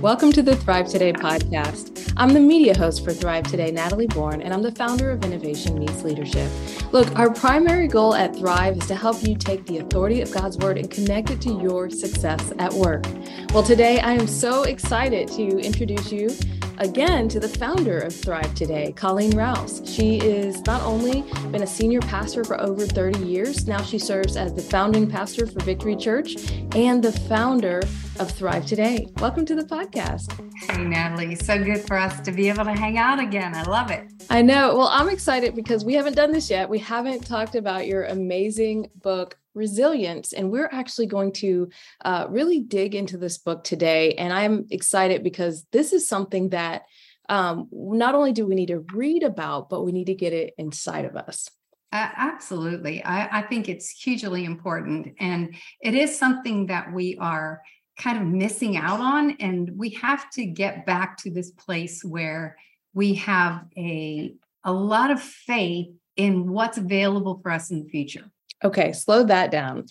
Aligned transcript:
Welcome 0.00 0.30
to 0.34 0.42
the 0.44 0.54
Thrive 0.54 0.86
Today 0.86 1.12
podcast. 1.12 2.12
I'm 2.16 2.32
the 2.32 2.38
media 2.38 2.78
host 2.78 3.04
for 3.04 3.12
Thrive 3.12 3.42
Today, 3.48 3.72
Natalie 3.72 4.06
Bourne, 4.06 4.40
and 4.42 4.54
I'm 4.54 4.62
the 4.62 4.70
founder 4.70 5.10
of 5.10 5.24
Innovation 5.24 5.76
Meets 5.76 6.04
Leadership. 6.04 6.48
Look, 6.92 7.18
our 7.18 7.32
primary 7.34 7.88
goal 7.88 8.14
at 8.14 8.36
Thrive 8.36 8.76
is 8.76 8.86
to 8.86 8.94
help 8.94 9.26
you 9.26 9.34
take 9.34 9.66
the 9.66 9.78
authority 9.78 10.20
of 10.20 10.30
God's 10.30 10.56
word 10.56 10.78
and 10.78 10.88
connect 10.88 11.30
it 11.30 11.40
to 11.40 11.60
your 11.60 11.90
success 11.90 12.52
at 12.60 12.72
work. 12.74 13.06
Well, 13.52 13.64
today 13.64 13.98
I 13.98 14.12
am 14.12 14.28
so 14.28 14.62
excited 14.62 15.26
to 15.32 15.58
introduce 15.58 16.12
you 16.12 16.30
again 16.78 17.28
to 17.28 17.40
the 17.40 17.48
founder 17.48 17.98
of 17.98 18.14
Thrive 18.14 18.54
Today, 18.54 18.92
Colleen 18.92 19.36
Rouse. 19.36 19.82
She 19.84 20.18
is 20.18 20.64
not 20.64 20.80
only 20.82 21.22
been 21.50 21.64
a 21.64 21.66
senior 21.66 22.00
pastor 22.00 22.44
for 22.44 22.60
over 22.60 22.86
30 22.86 23.26
years, 23.26 23.66
now 23.66 23.82
she 23.82 23.98
serves 23.98 24.36
as 24.36 24.54
the 24.54 24.62
founding 24.62 25.10
pastor 25.10 25.44
for 25.44 25.58
Victory 25.64 25.96
Church 25.96 26.36
and 26.76 27.02
the 27.02 27.10
founder 27.10 27.82
of 28.20 28.30
Thrive 28.30 28.66
Today. 28.66 29.06
Welcome 29.18 29.46
to 29.46 29.54
the 29.54 29.62
podcast. 29.62 30.32
Hey, 30.70 30.84
Natalie. 30.84 31.36
So 31.36 31.62
good 31.62 31.86
for 31.86 31.96
us 31.96 32.20
to 32.22 32.32
be 32.32 32.48
able 32.48 32.64
to 32.64 32.72
hang 32.72 32.98
out 32.98 33.20
again. 33.20 33.54
I 33.54 33.62
love 33.62 33.90
it. 33.92 34.08
I 34.28 34.42
know. 34.42 34.76
Well, 34.76 34.88
I'm 34.88 35.08
excited 35.08 35.54
because 35.54 35.84
we 35.84 35.94
haven't 35.94 36.16
done 36.16 36.32
this 36.32 36.50
yet. 36.50 36.68
We 36.68 36.80
haven't 36.80 37.26
talked 37.26 37.54
about 37.54 37.86
your 37.86 38.04
amazing 38.04 38.88
book, 38.96 39.38
Resilience. 39.54 40.32
And 40.32 40.50
we're 40.50 40.68
actually 40.72 41.06
going 41.06 41.32
to 41.34 41.68
uh, 42.04 42.26
really 42.28 42.60
dig 42.60 42.96
into 42.96 43.18
this 43.18 43.38
book 43.38 43.62
today. 43.62 44.14
And 44.14 44.32
I'm 44.32 44.66
excited 44.70 45.22
because 45.22 45.64
this 45.70 45.92
is 45.92 46.08
something 46.08 46.48
that 46.48 46.82
um, 47.28 47.68
not 47.70 48.16
only 48.16 48.32
do 48.32 48.46
we 48.46 48.56
need 48.56 48.68
to 48.68 48.84
read 48.94 49.22
about, 49.22 49.68
but 49.68 49.84
we 49.84 49.92
need 49.92 50.06
to 50.06 50.14
get 50.14 50.32
it 50.32 50.54
inside 50.58 51.04
of 51.04 51.16
us. 51.16 51.50
Uh, 51.92 52.08
absolutely. 52.16 53.02
I, 53.02 53.38
I 53.38 53.42
think 53.42 53.68
it's 53.68 53.88
hugely 53.88 54.44
important. 54.44 55.14
And 55.20 55.54
it 55.80 55.94
is 55.94 56.18
something 56.18 56.66
that 56.66 56.92
we 56.92 57.16
are 57.18 57.62
kind 57.98 58.16
of 58.16 58.24
missing 58.26 58.76
out 58.76 59.00
on. 59.00 59.32
And 59.40 59.76
we 59.76 59.90
have 59.90 60.30
to 60.30 60.46
get 60.46 60.86
back 60.86 61.18
to 61.18 61.30
this 61.30 61.50
place 61.50 62.04
where 62.04 62.56
we 62.94 63.14
have 63.14 63.64
a, 63.76 64.34
a 64.64 64.72
lot 64.72 65.10
of 65.10 65.20
faith 65.20 65.88
in 66.16 66.50
what's 66.50 66.78
available 66.78 67.40
for 67.42 67.50
us 67.50 67.70
in 67.70 67.82
the 67.82 67.88
future. 67.88 68.30
Okay, 68.64 68.92
slow 68.92 69.24
that 69.24 69.50
down. 69.50 69.86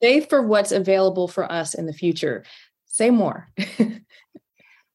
Faith 0.00 0.28
for 0.28 0.42
what's 0.42 0.72
available 0.72 1.28
for 1.28 1.50
us 1.50 1.74
in 1.74 1.86
the 1.86 1.92
future. 1.92 2.44
Say 2.84 3.10
more. 3.10 3.48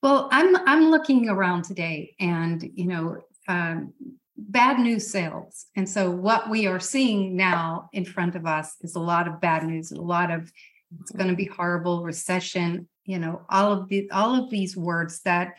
well, 0.03 0.29
I'm 0.31 0.55
I'm 0.67 0.91
looking 0.91 1.27
around 1.27 1.63
today, 1.63 2.13
and 2.19 2.63
you 2.75 2.85
know, 2.85 3.23
um, 3.47 3.93
bad 4.37 4.79
news 4.79 5.09
sales, 5.09 5.65
and 5.75 5.89
so 5.89 6.11
what 6.11 6.51
we 6.51 6.67
are 6.67 6.79
seeing 6.79 7.35
now 7.35 7.89
in 7.93 8.05
front 8.05 8.35
of 8.35 8.45
us 8.45 8.75
is 8.81 8.95
a 8.95 8.99
lot 8.99 9.27
of 9.27 9.41
bad 9.41 9.63
news, 9.63 9.91
a 9.91 9.99
lot 9.99 10.29
of 10.29 10.51
it's 11.01 11.11
going 11.11 11.29
to 11.29 11.35
be 11.35 11.45
horrible 11.45 12.03
recession 12.03 12.87
you 13.05 13.19
know 13.19 13.41
all 13.49 13.71
of 13.71 13.87
the 13.89 14.09
all 14.11 14.35
of 14.35 14.49
these 14.49 14.75
words 14.75 15.21
that 15.21 15.55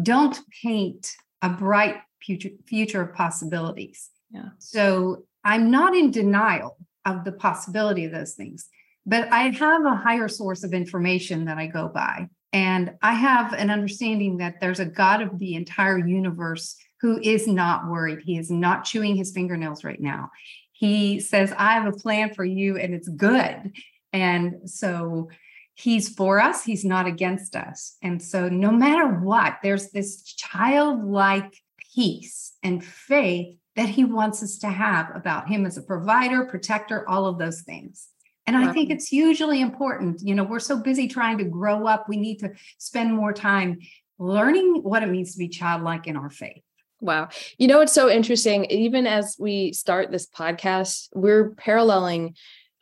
don't 0.00 0.38
paint 0.62 1.14
a 1.42 1.48
bright 1.48 1.96
future 2.20 2.50
future 2.66 3.02
of 3.02 3.14
possibilities. 3.14 4.10
Yeah. 4.30 4.50
So 4.58 5.24
i'm 5.44 5.70
not 5.70 5.94
in 5.94 6.10
denial 6.10 6.76
of 7.06 7.24
the 7.24 7.32
possibility 7.32 8.04
of 8.04 8.12
those 8.12 8.34
things 8.34 8.68
but 9.06 9.32
i 9.32 9.48
have 9.48 9.84
a 9.86 9.94
higher 9.94 10.28
source 10.28 10.64
of 10.64 10.74
information 10.74 11.46
that 11.46 11.56
i 11.56 11.66
go 11.66 11.88
by 11.88 12.28
and 12.52 12.92
i 13.00 13.14
have 13.14 13.52
an 13.54 13.70
understanding 13.70 14.38
that 14.38 14.60
there's 14.60 14.80
a 14.80 14.84
god 14.84 15.22
of 15.22 15.38
the 15.38 15.54
entire 15.54 15.98
universe 15.98 16.76
who 17.00 17.20
is 17.22 17.46
not 17.46 17.88
worried. 17.88 18.18
He 18.24 18.38
is 18.38 18.50
not 18.50 18.84
chewing 18.84 19.14
his 19.14 19.30
fingernails 19.30 19.84
right 19.84 20.00
now. 20.00 20.30
He 20.72 21.20
says 21.20 21.52
i 21.56 21.74
have 21.74 21.86
a 21.86 21.96
plan 21.96 22.34
for 22.34 22.44
you 22.44 22.76
and 22.76 22.94
it's 22.94 23.08
good 23.08 23.72
and 24.12 24.68
so 24.68 25.28
he's 25.74 26.08
for 26.08 26.40
us, 26.40 26.64
he's 26.64 26.84
not 26.84 27.06
against 27.06 27.54
us. 27.54 27.96
And 28.02 28.20
so 28.20 28.48
no 28.48 28.70
matter 28.70 29.06
what, 29.06 29.58
there's 29.62 29.90
this 29.90 30.22
childlike 30.22 31.56
peace 31.94 32.54
and 32.62 32.84
faith 32.84 33.56
that 33.76 33.88
he 33.88 34.04
wants 34.04 34.42
us 34.42 34.58
to 34.58 34.68
have 34.68 35.14
about 35.14 35.48
him 35.48 35.64
as 35.64 35.76
a 35.76 35.82
provider, 35.82 36.44
protector, 36.44 37.08
all 37.08 37.26
of 37.26 37.38
those 37.38 37.62
things. 37.62 38.08
And 38.44 38.56
I 38.56 38.72
think 38.72 38.90
it's 38.90 39.06
hugely 39.06 39.60
important. 39.60 40.22
You 40.22 40.34
know, 40.34 40.42
we're 40.42 40.58
so 40.58 40.78
busy 40.78 41.06
trying 41.06 41.36
to 41.38 41.44
grow 41.44 41.86
up, 41.86 42.08
we 42.08 42.16
need 42.16 42.38
to 42.38 42.52
spend 42.78 43.12
more 43.12 43.32
time 43.32 43.78
learning 44.18 44.80
what 44.82 45.02
it 45.02 45.10
means 45.10 45.32
to 45.32 45.38
be 45.38 45.48
childlike 45.48 46.06
in 46.06 46.16
our 46.16 46.30
faith. 46.30 46.62
Wow. 47.00 47.28
You 47.58 47.68
know, 47.68 47.80
it's 47.80 47.92
so 47.92 48.08
interesting. 48.08 48.64
Even 48.64 49.06
as 49.06 49.36
we 49.38 49.72
start 49.74 50.10
this 50.10 50.26
podcast, 50.26 51.08
we're 51.14 51.50
paralleling 51.50 52.34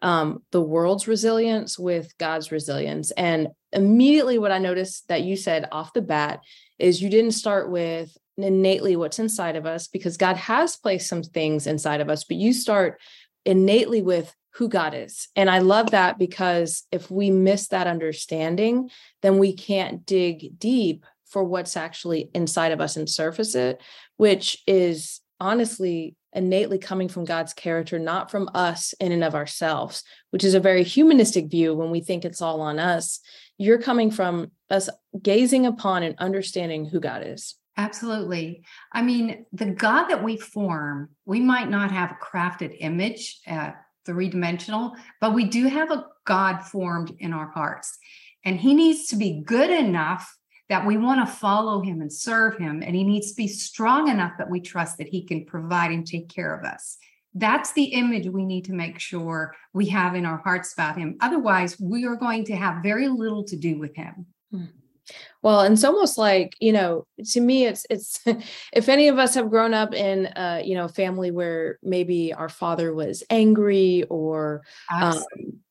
um, 0.07 0.41
the 0.53 0.63
world's 0.63 1.09
resilience 1.09 1.77
with 1.77 2.17
God's 2.17 2.53
resilience. 2.53 3.11
And 3.11 3.49
immediately, 3.73 4.39
what 4.39 4.53
I 4.53 4.59
noticed 4.59 5.09
that 5.09 5.25
you 5.25 5.35
said 5.35 5.69
off 5.73 5.95
the 5.95 6.01
bat 6.01 6.43
is 6.79 7.03
you 7.03 7.11
didn't 7.11 7.33
start 7.33 7.73
with 7.73 8.17
innately 8.37 8.95
what's 8.95 9.19
inside 9.19 9.57
of 9.57 9.67
us 9.67 9.89
because 9.89 10.17
God 10.17 10.37
has 10.37 10.77
placed 10.77 11.09
some 11.09 11.25
things 11.25 11.67
inside 11.67 12.01
of 12.01 12.09
us, 12.09 12.23
but 12.23 12.37
you 12.37 12.53
start 12.53 13.01
innately 13.45 14.01
with 14.01 14.33
who 14.55 14.69
God 14.69 14.95
is. 14.95 15.27
And 15.35 15.51
I 15.51 15.59
love 15.59 15.91
that 15.91 16.21
because 16.21 16.85
if 16.93 17.11
we 17.11 17.33
miss 17.33 17.67
that 17.69 17.89
understanding, 17.89 18.91
then 19.23 19.39
we 19.39 19.55
can't 19.55 20.07
dig 20.07 20.57
deep 20.57 21.05
for 21.25 21.43
what's 21.43 21.77
actually 21.77 22.31
inside 22.33 22.71
of 22.71 22.81
us 22.81 22.97
and 22.97 23.11
surface 23.11 23.57
it, 23.57 23.83
which 24.19 24.63
is 24.69 25.21
honestly 25.41 26.15
innately 26.37 26.79
coming 26.79 27.09
from 27.09 27.25
God's 27.25 27.53
character, 27.53 27.99
not 27.99 28.31
from 28.31 28.49
us 28.55 28.93
in 29.01 29.11
and 29.11 29.25
of 29.25 29.35
ourselves, 29.35 30.05
which 30.31 30.45
is 30.45 30.55
a 30.55 30.61
very 30.61 30.85
humanistic 30.85 31.51
view 31.51 31.75
when 31.75 31.91
we 31.91 32.01
think 32.01 32.25
it's 32.25 32.43
all 32.43 32.61
on 32.61 32.79
us. 32.79 33.21
You're 33.59 33.81
coming 33.81 34.11
from 34.11 34.53
us 34.71 34.89
gazing 35.21 35.67
upon 35.67 36.03
and 36.03 36.15
understanding 36.19 36.85
who 36.85 37.01
God 37.01 37.23
is. 37.27 37.57
Absolutely. 37.79 38.63
I 38.93 39.03
mean, 39.03 39.47
the 39.53 39.67
God 39.67 40.09
that 40.09 40.23
we 40.23 40.37
form, 40.37 41.11
we 41.25 41.41
might 41.41 41.69
not 41.69 41.91
have 41.91 42.13
a 42.13 42.25
crafted 42.25 42.77
image, 42.81 43.41
uh, 43.47 43.73
three 44.07 44.29
dimensional, 44.29 44.93
but 45.21 45.35
we 45.35 45.45
do 45.45 45.67
have 45.67 45.91
a 45.91 46.07
God 46.25 46.63
formed 46.63 47.15
in 47.19 47.33
our 47.33 47.49
hearts. 47.49 47.99
And 48.45 48.59
he 48.59 48.75
needs 48.75 49.09
to 49.09 49.17
be 49.17 49.43
good 49.45 49.71
enough 49.71 50.37
that 50.69 50.87
we 50.87 50.97
want 50.97 51.27
to 51.27 51.33
follow 51.33 51.81
him 51.81 52.01
and 52.01 52.13
serve 52.13 52.57
him. 52.57 52.83
And 52.83 52.97
he 52.97 53.05
needs 53.05 53.31
to 53.31 53.37
be 53.37 53.49
strong 53.49 54.09
enough 54.09 54.33
that 54.39 54.51
we 54.51 54.61
trust 54.61 54.99
that 54.99 55.09
he 55.09 55.23
can 55.23 55.45
provide 55.45 55.93
and 55.93 56.07
take 56.07 56.29
care 56.29 56.55
of 56.55 56.65
us. 56.65 56.99
That's 57.35 57.73
the 57.73 57.85
image 57.85 58.29
we 58.29 58.45
need 58.45 58.65
to 58.65 58.73
make 58.73 58.99
sure 58.99 59.55
we 59.75 59.87
have 59.87 60.15
in 60.15 60.25
our 60.25 60.39
hearts 60.39 60.73
about 60.73 60.97
him. 60.97 61.17
Otherwise, 61.21 61.79
we 61.79 62.07
are 62.07 62.17
going 62.17 62.45
to 62.47 62.57
have 62.57 62.83
very 62.83 63.09
little 63.09 63.45
to 63.45 63.57
do 63.57 63.79
with 63.79 63.95
him. 63.95 64.27
Hmm. 64.51 64.65
Well, 65.43 65.61
and 65.61 65.75
it's 65.75 65.85
almost 65.85 66.19
like, 66.19 66.57
you 66.61 66.73
know, 66.73 67.07
to 67.33 67.41
me, 67.41 67.67
it's, 67.67 67.87
it's, 67.91 68.21
if 68.73 68.89
any 68.89 69.09
of 69.09 69.19
us 69.19 69.35
have 69.35 69.51
grown 69.51 69.75
up 69.75 69.95
in, 69.95 70.27
uh, 70.27 70.63
you 70.65 70.75
know, 70.75 70.89
family 70.89 71.31
where 71.31 71.79
maybe 71.83 72.33
our 72.33 72.49
father 72.49 72.93
was 72.93 73.23
angry 73.31 74.05
or, 74.11 74.63
um, 74.93 75.23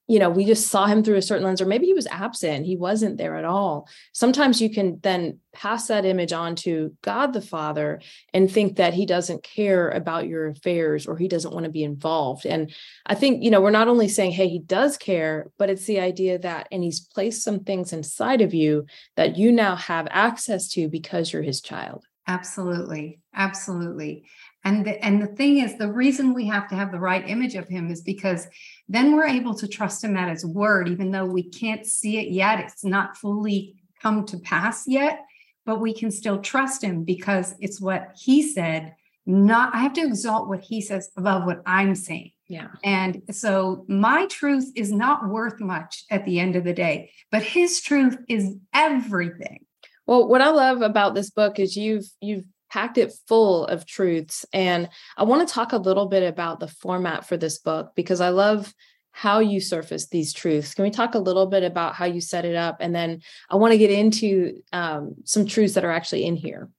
you 0.07 0.19
know, 0.19 0.29
we 0.29 0.45
just 0.45 0.67
saw 0.67 0.85
him 0.85 1.03
through 1.03 1.15
a 1.15 1.21
certain 1.21 1.45
lens, 1.45 1.61
or 1.61 1.65
maybe 1.65 1.87
he 1.87 1.93
was 1.93 2.07
absent, 2.07 2.65
he 2.65 2.77
wasn't 2.77 3.17
there 3.17 3.35
at 3.35 3.45
all. 3.45 3.87
Sometimes 4.13 4.61
you 4.61 4.69
can 4.69 4.99
then 5.01 5.39
pass 5.51 5.87
that 5.87 6.05
image 6.05 6.33
on 6.33 6.55
to 6.55 6.95
God 7.01 7.33
the 7.33 7.41
Father 7.41 8.01
and 8.33 8.51
think 8.51 8.75
that 8.75 8.93
he 8.93 9.05
doesn't 9.05 9.41
care 9.43 9.89
about 9.89 10.27
your 10.27 10.47
affairs 10.47 11.07
or 11.07 11.17
he 11.17 11.27
doesn't 11.27 11.53
want 11.53 11.63
to 11.63 11.71
be 11.71 11.83
involved. 11.83 12.45
And 12.45 12.71
I 13.05 13.15
think, 13.15 13.43
you 13.43 13.49
know, 13.49 13.61
we're 13.61 13.71
not 13.71 13.87
only 13.87 14.07
saying, 14.07 14.31
hey, 14.31 14.47
he 14.47 14.59
does 14.59 14.97
care, 14.97 15.49
but 15.57 15.69
it's 15.69 15.85
the 15.85 15.99
idea 15.99 16.37
that, 16.39 16.67
and 16.71 16.83
he's 16.83 16.99
placed 16.99 17.43
some 17.43 17.61
things 17.61 17.93
inside 17.93 18.41
of 18.41 18.53
you 18.53 18.85
that 19.15 19.37
you 19.37 19.51
now 19.51 19.75
have 19.75 20.07
access 20.11 20.67
to 20.69 20.87
because 20.87 21.33
you're 21.33 21.41
his 21.41 21.61
child. 21.61 22.05
Absolutely. 22.27 23.19
Absolutely. 23.33 24.25
And 24.65 24.83
the, 24.83 25.05
and 25.05 25.21
the 25.21 25.27
thing 25.27 25.59
is, 25.59 25.77
the 25.77 25.91
reason 25.91 26.33
we 26.33 26.47
have 26.47 26.67
to 26.69 26.75
have 26.75 26.91
the 26.91 26.99
right 26.99 27.23
image 27.29 27.53
of 27.53 27.67
him 27.67 27.91
is 27.91 28.01
because 28.01 28.47
then 28.89 29.15
we're 29.15 29.27
able 29.27 29.53
to 29.53 29.67
trust 29.67 30.03
him 30.03 30.17
at 30.17 30.29
his 30.29 30.43
word, 30.43 30.89
even 30.89 31.11
though 31.11 31.25
we 31.25 31.43
can't 31.43 31.85
see 31.85 32.17
it 32.17 32.29
yet. 32.29 32.59
It's 32.59 32.83
not 32.83 33.15
fully 33.15 33.75
come 34.01 34.25
to 34.25 34.39
pass 34.39 34.87
yet, 34.87 35.23
but 35.67 35.79
we 35.79 35.93
can 35.93 36.09
still 36.09 36.41
trust 36.41 36.83
him 36.83 37.03
because 37.03 37.53
it's 37.59 37.79
what 37.79 38.09
he 38.17 38.41
said. 38.41 38.95
Not, 39.27 39.73
I 39.73 39.79
have 39.79 39.93
to 39.93 40.05
exalt 40.05 40.47
what 40.47 40.61
he 40.61 40.81
says 40.81 41.11
above 41.15 41.45
what 41.45 41.61
I'm 41.67 41.93
saying. 41.93 42.31
Yeah. 42.47 42.69
And 42.83 43.21
so 43.31 43.85
my 43.87 44.25
truth 44.27 44.71
is 44.75 44.91
not 44.91 45.29
worth 45.29 45.59
much 45.59 46.05
at 46.09 46.25
the 46.25 46.39
end 46.39 46.55
of 46.55 46.63
the 46.63 46.73
day, 46.73 47.11
but 47.31 47.43
his 47.43 47.81
truth 47.81 48.17
is 48.27 48.55
everything. 48.73 49.65
Well, 50.07 50.27
what 50.27 50.41
I 50.41 50.49
love 50.49 50.81
about 50.81 51.15
this 51.15 51.31
book 51.31 51.59
is 51.59 51.75
you've 51.75 52.05
you've 52.19 52.45
packed 52.75 52.97
it 52.97 53.13
full 53.25 53.65
of 53.67 53.85
truths. 53.85 54.45
And 54.51 54.89
I 55.15 55.23
want 55.23 55.47
to 55.47 55.53
talk 55.53 55.71
a 55.71 55.77
little 55.77 56.07
bit 56.07 56.23
about 56.23 56.59
the 56.59 56.67
format 56.67 57.25
for 57.25 57.37
this 57.37 57.57
book 57.57 57.93
because 57.95 58.19
I 58.19 58.29
love 58.29 58.73
how 59.11 59.39
you 59.39 59.61
surface 59.61 60.07
these 60.07 60.33
truths. 60.33 60.73
Can 60.73 60.83
we 60.83 60.91
talk 60.91 61.15
a 61.15 61.19
little 61.19 61.45
bit 61.45 61.63
about 61.63 61.95
how 61.95 62.03
you 62.03 62.19
set 62.19 62.43
it 62.43 62.53
up? 62.53 62.75
And 62.81 62.93
then 62.93 63.21
I 63.49 63.55
want 63.55 63.71
to 63.71 63.77
get 63.77 63.91
into 63.91 64.61
um, 64.73 65.15
some 65.23 65.45
truths 65.45 65.75
that 65.75 65.85
are 65.85 65.91
actually 65.91 66.25
in 66.25 66.35
here. 66.35 66.69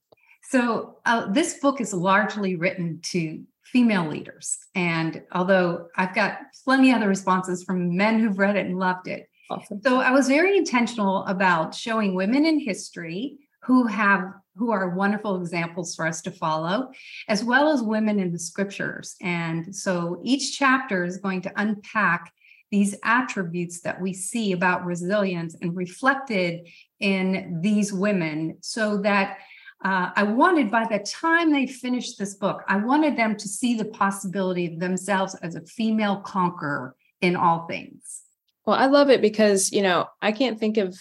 So, 0.50 0.98
uh, 1.06 1.32
this 1.32 1.60
book 1.60 1.80
is 1.80 1.94
largely 1.94 2.56
written 2.56 3.00
to 3.12 3.42
female 3.64 4.06
leaders. 4.06 4.58
And 4.74 5.22
although 5.32 5.88
I've 5.96 6.14
got 6.14 6.40
plenty 6.62 6.92
other 6.92 7.08
responses 7.08 7.64
from 7.64 7.96
men 7.96 8.20
who've 8.20 8.38
read 8.38 8.56
it 8.56 8.66
and 8.66 8.78
loved 8.78 9.08
it, 9.08 9.30
Awesome. 9.48 9.80
So 9.80 10.00
I 10.00 10.10
was 10.10 10.26
very 10.26 10.56
intentional 10.56 11.24
about 11.26 11.72
showing 11.72 12.16
women 12.16 12.44
in 12.44 12.58
history 12.58 13.38
who 13.62 13.86
have 13.86 14.32
who 14.56 14.70
are 14.70 14.90
wonderful 14.90 15.36
examples 15.36 15.94
for 15.94 16.06
us 16.06 16.22
to 16.22 16.30
follow, 16.30 16.90
as 17.28 17.44
well 17.44 17.68
as 17.70 17.82
women 17.82 18.18
in 18.18 18.32
the 18.32 18.38
scriptures. 18.38 19.16
And 19.20 19.74
so 19.74 20.20
each 20.24 20.58
chapter 20.58 21.04
is 21.04 21.18
going 21.18 21.42
to 21.42 21.52
unpack 21.56 22.32
these 22.70 22.96
attributes 23.04 23.80
that 23.82 24.00
we 24.00 24.12
see 24.12 24.52
about 24.52 24.84
resilience 24.84 25.56
and 25.60 25.76
reflected 25.76 26.68
in 27.00 27.60
these 27.62 27.92
women 27.92 28.56
so 28.60 28.98
that 28.98 29.38
uh, 29.84 30.10
I 30.16 30.22
wanted 30.24 30.70
by 30.70 30.86
the 30.86 30.98
time 30.98 31.52
they 31.52 31.66
finished 31.66 32.18
this 32.18 32.34
book, 32.34 32.62
I 32.66 32.78
wanted 32.78 33.16
them 33.16 33.36
to 33.36 33.48
see 33.48 33.76
the 33.76 33.84
possibility 33.84 34.66
of 34.66 34.80
themselves 34.80 35.34
as 35.42 35.54
a 35.54 35.60
female 35.60 36.16
conqueror 36.16 36.96
in 37.20 37.36
all 37.36 37.66
things. 37.66 38.22
Well, 38.64 38.76
I 38.76 38.86
love 38.86 39.10
it 39.10 39.20
because, 39.20 39.70
you 39.70 39.82
know, 39.82 40.08
I 40.20 40.32
can't 40.32 40.58
think 40.58 40.76
of 40.76 40.98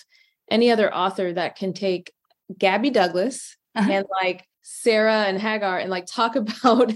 any 0.51 0.69
other 0.69 0.94
author 0.94 1.34
that 1.34 1.56
can 1.56 1.74
take 1.74 2.12
Gabby 2.57 2.89
Douglas 2.89 3.56
uh-huh. 3.75 3.92
and 3.92 4.06
like 4.21 4.45
Sarah 4.62 5.25
and 5.25 5.39
Hagar 5.39 5.77
and 5.77 5.92
like 5.92 6.07
talk 6.07 6.36
about 6.36 6.94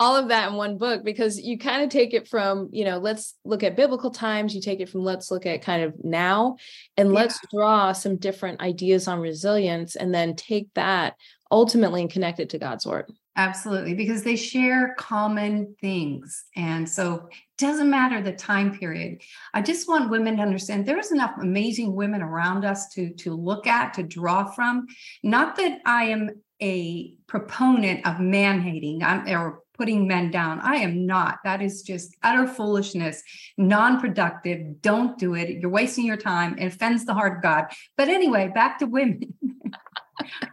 all 0.00 0.16
of 0.16 0.28
that 0.28 0.50
in 0.50 0.56
one 0.56 0.78
book 0.78 1.04
because 1.04 1.40
you 1.40 1.58
kind 1.58 1.82
of 1.82 1.88
take 1.88 2.12
it 2.12 2.26
from, 2.26 2.68
you 2.72 2.84
know, 2.84 2.98
let's 2.98 3.34
look 3.44 3.62
at 3.62 3.76
biblical 3.76 4.10
times, 4.10 4.54
you 4.54 4.60
take 4.60 4.80
it 4.80 4.88
from 4.88 5.02
let's 5.02 5.30
look 5.30 5.46
at 5.46 5.62
kind 5.62 5.84
of 5.84 5.94
now 6.02 6.56
and 6.96 7.10
yeah. 7.10 7.14
let's 7.14 7.38
draw 7.52 7.92
some 7.92 8.16
different 8.16 8.60
ideas 8.60 9.06
on 9.06 9.20
resilience 9.20 9.94
and 9.94 10.12
then 10.12 10.34
take 10.34 10.72
that 10.74 11.14
ultimately 11.50 12.00
and 12.00 12.10
connect 12.10 12.40
it 12.40 12.50
to 12.50 12.58
God's 12.58 12.84
word. 12.84 13.12
Absolutely, 13.36 13.94
because 13.94 14.22
they 14.22 14.36
share 14.36 14.94
common 14.96 15.74
things. 15.80 16.44
And 16.54 16.88
so 16.88 17.28
it 17.30 17.32
doesn't 17.58 17.90
matter 17.90 18.22
the 18.22 18.32
time 18.32 18.78
period. 18.78 19.22
I 19.52 19.60
just 19.60 19.88
want 19.88 20.10
women 20.10 20.36
to 20.36 20.42
understand 20.42 20.86
there's 20.86 21.10
enough 21.10 21.34
amazing 21.40 21.96
women 21.96 22.22
around 22.22 22.64
us 22.64 22.88
to, 22.90 23.10
to 23.14 23.34
look 23.34 23.66
at, 23.66 23.94
to 23.94 24.04
draw 24.04 24.44
from. 24.44 24.86
Not 25.24 25.56
that 25.56 25.80
I 25.84 26.04
am 26.04 26.30
a 26.62 27.14
proponent 27.26 28.06
of 28.06 28.20
man 28.20 28.60
hating 28.60 29.02
or 29.02 29.64
putting 29.76 30.06
men 30.06 30.30
down. 30.30 30.60
I 30.60 30.76
am 30.76 31.04
not. 31.04 31.38
That 31.44 31.60
is 31.60 31.82
just 31.82 32.16
utter 32.22 32.46
foolishness, 32.46 33.22
non 33.58 34.00
productive. 34.00 34.80
Don't 34.80 35.18
do 35.18 35.34
it. 35.34 35.50
You're 35.60 35.70
wasting 35.70 36.06
your 36.06 36.16
time. 36.16 36.56
It 36.58 36.66
offends 36.66 37.04
the 37.04 37.14
heart 37.14 37.38
of 37.38 37.42
God. 37.42 37.64
But 37.96 38.08
anyway, 38.08 38.50
back 38.54 38.78
to 38.78 38.86
women. 38.86 39.34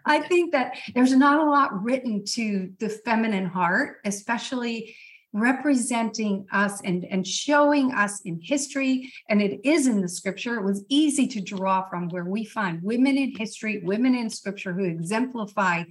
I 0.05 0.19
think 0.19 0.51
that 0.51 0.75
there's 0.93 1.15
not 1.15 1.39
a 1.39 1.49
lot 1.49 1.83
written 1.83 2.23
to 2.25 2.71
the 2.79 2.89
feminine 2.89 3.45
heart, 3.45 3.97
especially 4.05 4.95
representing 5.33 6.45
us 6.51 6.81
and, 6.81 7.05
and 7.05 7.25
showing 7.25 7.93
us 7.93 8.21
in 8.21 8.39
history. 8.41 9.11
And 9.29 9.41
it 9.41 9.61
is 9.63 9.87
in 9.87 10.01
the 10.01 10.09
scripture. 10.09 10.55
It 10.55 10.65
was 10.65 10.83
easy 10.89 11.27
to 11.27 11.41
draw 11.41 11.87
from 11.89 12.09
where 12.09 12.25
we 12.25 12.43
find 12.43 12.83
women 12.83 13.17
in 13.17 13.35
history, 13.37 13.81
women 13.83 14.13
in 14.13 14.29
scripture 14.29 14.73
who 14.73 14.83
exemplify 14.83 15.83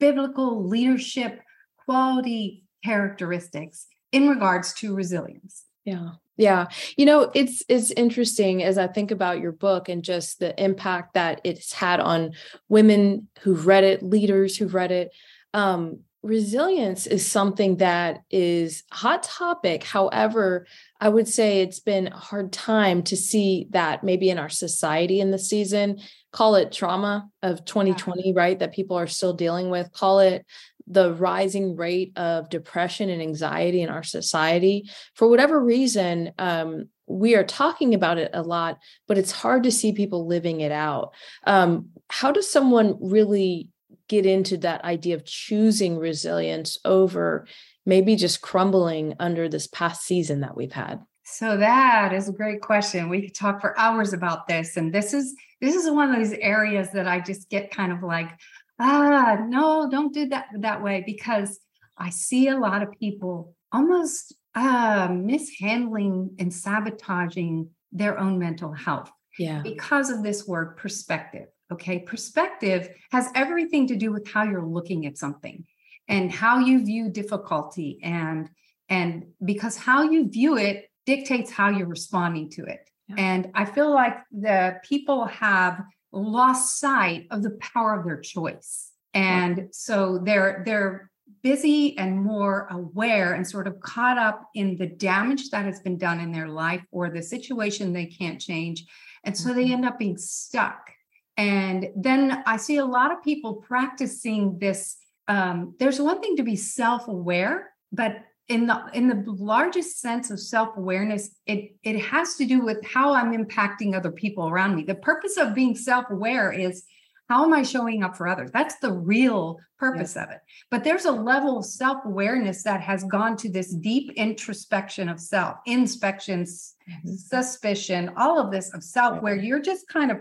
biblical 0.00 0.66
leadership 0.66 1.40
quality 1.84 2.64
characteristics 2.84 3.86
in 4.12 4.28
regards 4.28 4.72
to 4.74 4.94
resilience. 4.94 5.64
Yeah. 5.84 6.12
Yeah. 6.38 6.68
You 6.96 7.04
know, 7.04 7.30
it's 7.34 7.62
it's 7.68 7.90
interesting 7.90 8.62
as 8.62 8.78
I 8.78 8.86
think 8.86 9.10
about 9.10 9.40
your 9.40 9.52
book 9.52 9.88
and 9.88 10.04
just 10.04 10.38
the 10.38 10.58
impact 10.62 11.14
that 11.14 11.40
it's 11.42 11.72
had 11.72 11.98
on 11.98 12.32
women 12.68 13.28
who've 13.40 13.66
read 13.66 13.82
it, 13.82 14.04
leaders 14.04 14.56
who've 14.56 14.72
read 14.72 14.92
it. 14.92 15.10
Um, 15.52 15.98
resilience 16.22 17.06
is 17.06 17.26
something 17.26 17.76
that 17.78 18.22
is 18.30 18.84
hot 18.92 19.24
topic. 19.24 19.82
However, 19.82 20.66
I 21.00 21.08
would 21.08 21.26
say 21.26 21.60
it's 21.60 21.80
been 21.80 22.08
a 22.08 22.16
hard 22.16 22.52
time 22.52 23.02
to 23.04 23.16
see 23.16 23.66
that 23.70 24.04
maybe 24.04 24.30
in 24.30 24.38
our 24.38 24.48
society 24.48 25.20
in 25.20 25.32
the 25.32 25.38
season. 25.38 25.98
Call 26.30 26.54
it 26.54 26.70
trauma 26.70 27.28
of 27.42 27.64
2020, 27.64 28.32
right? 28.32 28.58
That 28.58 28.74
people 28.74 28.96
are 28.96 29.06
still 29.06 29.32
dealing 29.32 29.70
with. 29.70 29.92
Call 29.92 30.20
it 30.20 30.46
the 30.90 31.12
rising 31.14 31.76
rate 31.76 32.12
of 32.16 32.48
depression 32.48 33.10
and 33.10 33.20
anxiety 33.20 33.82
in 33.82 33.88
our 33.88 34.02
society. 34.02 34.88
For 35.14 35.28
whatever 35.28 35.62
reason, 35.62 36.32
um, 36.38 36.88
we 37.06 37.34
are 37.34 37.44
talking 37.44 37.94
about 37.94 38.18
it 38.18 38.30
a 38.34 38.42
lot, 38.42 38.78
but 39.06 39.18
it's 39.18 39.32
hard 39.32 39.62
to 39.64 39.70
see 39.70 39.92
people 39.92 40.26
living 40.26 40.60
it 40.60 40.72
out. 40.72 41.12
Um, 41.46 41.90
how 42.08 42.32
does 42.32 42.50
someone 42.50 42.96
really 43.00 43.68
get 44.08 44.26
into 44.26 44.56
that 44.58 44.84
idea 44.84 45.14
of 45.14 45.24
choosing 45.24 45.98
resilience 45.98 46.78
over 46.84 47.46
maybe 47.84 48.16
just 48.16 48.40
crumbling 48.40 49.14
under 49.18 49.48
this 49.48 49.66
past 49.66 50.02
season 50.02 50.40
that 50.40 50.56
we've 50.56 50.72
had? 50.72 51.00
So 51.24 51.58
that 51.58 52.12
is 52.14 52.28
a 52.28 52.32
great 52.32 52.62
question. 52.62 53.10
We 53.10 53.22
could 53.22 53.34
talk 53.34 53.60
for 53.60 53.78
hours 53.78 54.14
about 54.14 54.48
this. 54.48 54.78
And 54.78 54.94
this 54.94 55.12
is 55.12 55.34
this 55.60 55.74
is 55.74 55.90
one 55.90 56.10
of 56.10 56.16
those 56.16 56.32
areas 56.38 56.90
that 56.92 57.08
I 57.08 57.20
just 57.20 57.50
get 57.50 57.70
kind 57.70 57.92
of 57.92 58.02
like, 58.02 58.30
ah, 58.78 59.38
no, 59.48 59.88
don't 59.90 60.14
do 60.14 60.28
that 60.28 60.46
that 60.58 60.82
way 60.82 61.02
because 61.04 61.58
I 61.96 62.10
see 62.10 62.48
a 62.48 62.58
lot 62.58 62.82
of 62.82 62.92
people 62.98 63.54
almost 63.72 64.34
uh, 64.54 65.08
mishandling 65.10 66.36
and 66.38 66.52
sabotaging 66.52 67.70
their 67.92 68.18
own 68.18 68.38
mental 68.38 68.72
health. 68.72 69.10
Yeah. 69.38 69.62
Because 69.62 70.10
of 70.10 70.22
this 70.22 70.46
word 70.46 70.76
perspective. 70.76 71.46
Okay. 71.72 72.00
Perspective 72.00 72.88
has 73.12 73.28
everything 73.34 73.86
to 73.88 73.96
do 73.96 74.10
with 74.12 74.26
how 74.26 74.42
you're 74.44 74.66
looking 74.66 75.06
at 75.06 75.18
something 75.18 75.64
and 76.08 76.32
how 76.32 76.58
you 76.58 76.84
view 76.84 77.10
difficulty 77.10 78.00
and 78.02 78.48
and 78.88 79.26
because 79.44 79.76
how 79.76 80.02
you 80.02 80.28
view 80.30 80.56
it 80.56 80.88
dictates 81.04 81.50
how 81.50 81.68
you're 81.68 81.86
responding 81.86 82.50
to 82.50 82.64
it. 82.64 82.80
Yeah. 83.08 83.14
And 83.18 83.50
I 83.54 83.64
feel 83.64 83.92
like 83.92 84.16
the 84.32 84.80
people 84.82 85.26
have 85.26 85.82
lost 86.12 86.78
sight 86.78 87.26
of 87.30 87.42
the 87.42 87.58
power 87.60 87.98
of 87.98 88.04
their 88.04 88.20
choice. 88.20 88.90
And 89.14 89.68
so 89.72 90.18
they're 90.18 90.62
they're 90.64 91.10
busy 91.42 91.96
and 91.98 92.18
more 92.18 92.66
aware 92.70 93.34
and 93.34 93.46
sort 93.46 93.66
of 93.66 93.80
caught 93.80 94.18
up 94.18 94.48
in 94.54 94.76
the 94.76 94.86
damage 94.86 95.50
that 95.50 95.64
has 95.64 95.80
been 95.80 95.98
done 95.98 96.20
in 96.20 96.32
their 96.32 96.48
life 96.48 96.82
or 96.90 97.10
the 97.10 97.22
situation 97.22 97.92
they 97.92 98.06
can't 98.06 98.40
change. 98.40 98.84
And 99.24 99.36
so 99.36 99.52
they 99.52 99.64
mm-hmm. 99.64 99.74
end 99.74 99.84
up 99.84 99.98
being 99.98 100.16
stuck. 100.16 100.90
And 101.36 101.88
then 101.96 102.42
I 102.46 102.56
see 102.56 102.76
a 102.76 102.84
lot 102.84 103.12
of 103.12 103.22
people 103.22 103.54
practicing 103.54 104.58
this. 104.58 104.96
Um, 105.28 105.74
there's 105.78 106.00
one 106.00 106.20
thing 106.20 106.36
to 106.36 106.42
be 106.42 106.56
self-aware, 106.56 107.70
but 107.92 108.24
in 108.48 108.66
the 108.66 108.82
in 108.94 109.08
the 109.08 109.24
largest 109.26 110.00
sense 110.00 110.30
of 110.30 110.40
self-awareness 110.40 111.30
it 111.46 111.76
it 111.82 111.98
has 111.98 112.36
to 112.36 112.46
do 112.46 112.60
with 112.60 112.82
how 112.84 113.12
i'm 113.12 113.32
impacting 113.32 113.94
other 113.94 114.10
people 114.10 114.48
around 114.48 114.74
me. 114.74 114.82
The 114.82 114.94
purpose 114.94 115.36
of 115.36 115.54
being 115.54 115.76
self-aware 115.76 116.52
is 116.52 116.84
how 117.28 117.44
am 117.44 117.52
i 117.52 117.62
showing 117.62 118.02
up 118.02 118.16
for 118.16 118.26
others? 118.26 118.50
That's 118.52 118.78
the 118.78 118.92
real 118.92 119.58
purpose 119.78 120.14
yes. 120.16 120.24
of 120.24 120.30
it. 120.30 120.38
But 120.70 120.82
there's 120.82 121.04
a 121.04 121.12
level 121.12 121.58
of 121.58 121.66
self-awareness 121.66 122.62
that 122.62 122.80
has 122.80 123.04
gone 123.04 123.36
to 123.38 123.50
this 123.50 123.74
deep 123.74 124.12
introspection 124.16 125.10
of 125.10 125.20
self 125.20 125.58
inspections 125.66 126.74
mm-hmm. 126.90 127.14
suspicion 127.14 128.12
all 128.16 128.40
of 128.40 128.50
this 128.50 128.72
of 128.72 128.82
self 128.82 129.20
where 129.22 129.36
you're 129.36 129.60
just 129.60 129.86
kind 129.88 130.10
of 130.10 130.18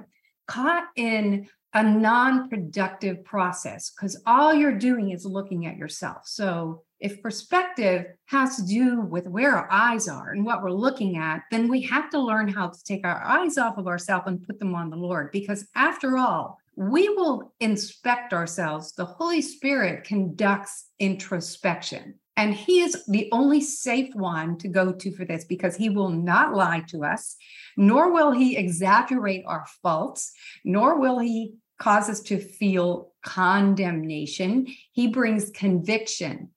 caught 0.48 0.86
in 0.96 1.48
a 1.74 1.84
non-productive 1.84 3.24
process 3.24 3.92
because 3.92 4.22
all 4.26 4.54
you're 4.54 4.78
doing 4.78 5.12
is 5.12 5.26
looking 5.26 5.66
at 5.66 5.78
yourself. 5.78 6.22
So 6.26 6.84
if 7.00 7.22
perspective 7.22 8.06
has 8.26 8.56
to 8.56 8.66
do 8.66 9.02
with 9.02 9.28
where 9.28 9.56
our 9.56 9.72
eyes 9.72 10.08
are 10.08 10.32
and 10.32 10.46
what 10.46 10.64
we're 10.64 10.72
looking 10.72 11.18
at, 11.18 11.44
then 11.52 11.68
we 11.68 11.82
have 11.82 12.10
to 12.10 12.20
learn 12.20 12.48
how 12.48 12.68
to 12.70 12.84
take 12.84 13.06
our 13.06 13.24
eyes 13.24 13.58
off 13.58 13.78
of 13.78 13.88
ourselves 13.88 14.26
and 14.28 14.46
put 14.46 14.60
them 14.60 14.74
on 14.74 14.90
the 14.90 14.98
Lord. 14.98 15.32
Because 15.32 15.68
after 15.76 16.18
all, 16.18 16.58
we 16.76 17.10
will 17.10 17.54
inspect 17.60 18.34
ourselves. 18.34 18.94
The 18.94 19.06
Holy 19.06 19.42
Spirit 19.42 20.04
conducts 20.04 20.86
introspection. 21.00 22.16
And 22.36 22.54
he 22.54 22.82
is 22.82 23.04
the 23.08 23.30
only 23.32 23.62
safe 23.62 24.14
one 24.14 24.60
to 24.60 24.68
go 24.68 24.92
to 24.92 25.12
for 25.12 25.26
this 25.26 25.44
because 25.46 25.76
he 25.76 25.90
will 25.90 26.10
not 26.10 26.54
lie 26.54 26.84
to 26.90 27.04
us, 27.04 27.36
nor 27.78 28.14
will 28.14 28.32
he 28.32 28.58
exaggerate 28.58 29.44
our 29.48 29.66
faults, 29.82 30.32
nor 30.64 31.00
will 31.00 31.18
he 31.18 31.54
cause 31.80 32.10
us 32.10 32.22
to 32.22 32.40
feel 32.40 33.12
condemnation. 33.24 34.68
He 34.92 35.08
brings 35.08 35.50
conviction 35.52 36.50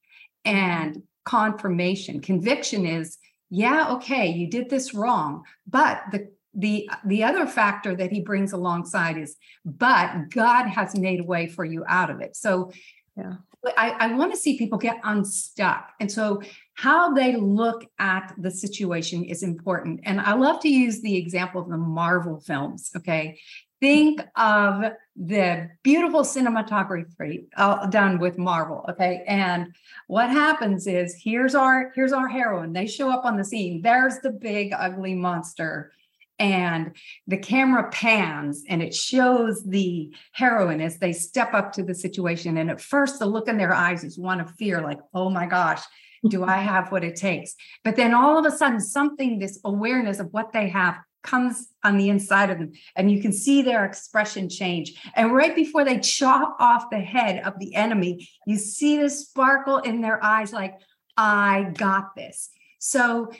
and 0.45 1.03
confirmation. 1.25 2.21
Conviction 2.21 2.87
is, 2.87 3.19
yeah, 3.51 3.93
okay, 3.93 4.29
you 4.29 4.49
did 4.49 4.71
this 4.71 4.95
wrong, 4.95 5.45
but 5.67 6.03
the 6.13 6.29
the 6.53 6.91
the 7.05 7.23
other 7.23 7.47
factor 7.47 7.95
that 7.95 8.11
he 8.11 8.21
brings 8.21 8.53
alongside 8.53 9.17
is 9.17 9.37
but 9.65 10.31
god 10.31 10.67
has 10.67 10.97
made 10.97 11.21
a 11.21 11.25
way 11.25 11.47
for 11.47 11.65
you 11.65 11.85
out 11.89 12.11
of 12.11 12.21
it. 12.21 12.35
So 12.35 12.73
yeah. 13.17 13.35
i, 13.77 13.91
I 13.91 14.15
want 14.15 14.33
to 14.33 14.39
see 14.39 14.59
people 14.59 14.79
get 14.79 14.99
unstuck. 15.05 15.93
And 16.01 16.11
so 16.11 16.43
how 16.75 17.15
they 17.15 17.37
look 17.37 17.87
at 18.01 18.35
the 18.37 18.51
situation 18.51 19.23
is 19.25 19.45
important. 19.45 20.01
And 20.03 20.21
i 20.21 20.35
love 20.35 20.61
to 20.63 20.69
use 20.69 21.01
the 21.01 21.17
example 21.17 21.61
of 21.61 21.69
the 21.69 21.79
marvel 21.79 22.41
films 22.41 22.91
okay 22.97 23.39
think 23.81 24.21
of 24.37 24.93
the 25.17 25.71
beautiful 25.83 26.23
cinematography 26.23 27.47
uh, 27.57 27.87
done 27.87 28.19
with 28.19 28.39
Marvel. 28.39 28.85
Okay, 28.91 29.25
and 29.27 29.75
what 30.07 30.31
happens 30.31 30.87
is 30.87 31.15
here's 31.15 31.55
our 31.55 31.93
here's 31.95 32.13
our 32.13 32.29
heroine. 32.29 32.73
They 32.73 32.87
show 32.87 33.11
up 33.11 33.25
on 33.25 33.37
the 33.37 33.45
scene. 33.45 33.83
There's 33.83 34.19
the 34.21 34.31
big 34.31 34.73
ugly 34.77 35.15
monster, 35.15 35.93
and 36.39 36.97
the 37.27 37.37
camera 37.37 37.91
pans 37.91 38.65
and 38.69 38.83
it 38.83 38.95
shows 38.95 39.63
the 39.65 40.11
heroine 40.33 40.81
as 40.81 40.99
they 40.99 41.13
step 41.13 41.53
up 41.55 41.73
to 41.75 41.83
the 41.83 41.95
situation. 41.95 42.57
And 42.57 42.71
at 42.71 42.81
first, 42.81 43.19
the 43.19 43.27
look 43.27 43.47
in 43.49 43.59
their 43.59 43.75
eyes 43.75 44.05
is 44.05 44.19
one 44.19 44.41
of 44.41 44.51
fear, 44.53 44.81
like, 44.81 44.99
oh 45.13 45.29
my 45.29 45.47
gosh, 45.47 45.83
do 46.29 46.45
I 46.45 46.57
have 46.57 46.91
what 46.91 47.05
it 47.05 47.17
takes? 47.17 47.55
But 47.85 47.97
then 47.97 48.15
all 48.15 48.39
of 48.39 48.51
a 48.51 48.57
sudden, 48.57 48.81
something, 48.81 49.39
this 49.39 49.61
awareness 49.65 50.19
of 50.19 50.33
what 50.33 50.53
they 50.53 50.69
have 50.69 50.97
comes 51.23 51.69
on 51.85 51.97
the 51.97 52.09
inside 52.09 52.51
of 52.51 52.59
them 52.59 52.73
and 52.97 53.11
you 53.11 53.21
can 53.21 53.33
see 53.33 53.63
their 53.63 53.85
expression 53.85 54.49
change. 54.49 54.95
And 55.15 55.35
right 55.35 55.55
before 55.55 55.85
they 55.85 55.99
chop 55.99 56.57
off 56.59 56.91
the 56.91 57.01
head 57.01 57.43
of 57.45 57.59
the 57.59 57.75
enemy 57.75 58.29
you 58.47 58.57
see 58.57 58.97
this 58.97 59.21
sparkle 59.21 59.79
in 59.79 60.01
their 60.01 60.23
eyes 60.23 60.53
like 60.53 60.79
i 61.17 61.73
got 61.77 62.15
this. 62.17 62.51
So 62.79 63.31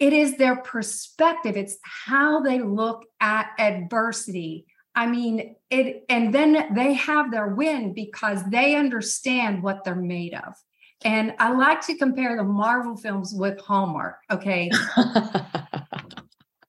it 0.00 0.12
is 0.12 0.36
their 0.36 0.56
perspective. 0.56 1.56
It's 1.56 1.78
how 1.82 2.40
they 2.40 2.60
look 2.60 3.04
at 3.20 3.50
adversity. 3.58 4.66
I 4.94 5.06
mean 5.06 5.56
it 5.70 6.04
and 6.08 6.34
then 6.34 6.74
they 6.74 6.94
have 6.94 7.30
their 7.30 7.48
win 7.48 7.94
because 7.94 8.42
they 8.50 8.74
understand 8.74 9.62
what 9.62 9.84
they're 9.84 9.94
made 9.94 10.34
of. 10.34 10.54
And 11.04 11.34
i 11.38 11.52
like 11.52 11.84
to 11.86 11.96
compare 11.96 12.36
the 12.36 12.44
marvel 12.44 12.96
films 12.96 13.32
with 13.34 13.60
hallmark 13.60 14.18
okay 14.30 14.70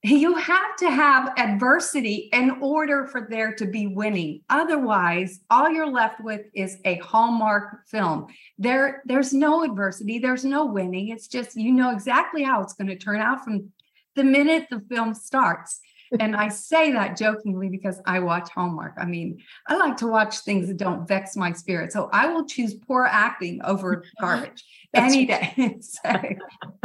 you 0.03 0.35
have 0.35 0.75
to 0.75 0.91
have 0.91 1.31
adversity 1.37 2.29
in 2.33 2.57
order 2.61 3.07
for 3.07 3.25
there 3.29 3.53
to 3.55 3.65
be 3.65 3.87
winning. 3.87 4.41
Otherwise 4.49 5.39
all 5.49 5.69
you're 5.69 5.89
left 5.89 6.21
with 6.21 6.41
is 6.53 6.77
a 6.83 6.95
hallmark 6.95 7.87
film. 7.87 8.27
There 8.57 9.01
there's 9.05 9.33
no 9.33 9.63
adversity. 9.63 10.19
There's 10.19 10.43
no 10.43 10.65
winning. 10.65 11.07
It's 11.07 11.27
just 11.27 11.55
you 11.55 11.71
know 11.71 11.91
exactly 11.91 12.43
how 12.43 12.61
it's 12.61 12.73
going 12.73 12.87
to 12.87 12.97
turn 12.97 13.21
out 13.21 13.45
from 13.45 13.69
the 14.15 14.25
minute 14.25 14.67
the 14.69 14.81
film 14.89 15.13
starts. 15.13 15.79
And 16.19 16.35
i 16.35 16.49
say 16.49 16.91
that 16.91 17.17
jokingly 17.17 17.69
because 17.69 18.01
i 18.05 18.19
watch 18.19 18.49
hallmark. 18.49 18.95
I 18.97 19.05
mean 19.05 19.39
i 19.67 19.77
like 19.77 19.95
to 19.97 20.07
watch 20.07 20.39
things 20.39 20.67
that 20.67 20.77
don't 20.77 21.07
vex 21.07 21.37
my 21.37 21.53
spirit. 21.53 21.93
So 21.93 22.09
i 22.11 22.27
will 22.27 22.45
choose 22.45 22.73
poor 22.73 23.05
acting 23.09 23.61
over 23.63 24.03
garbage 24.19 24.65
any 24.93 25.25
day. 25.25 25.77
So, 25.81 26.11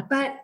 but 0.09 0.37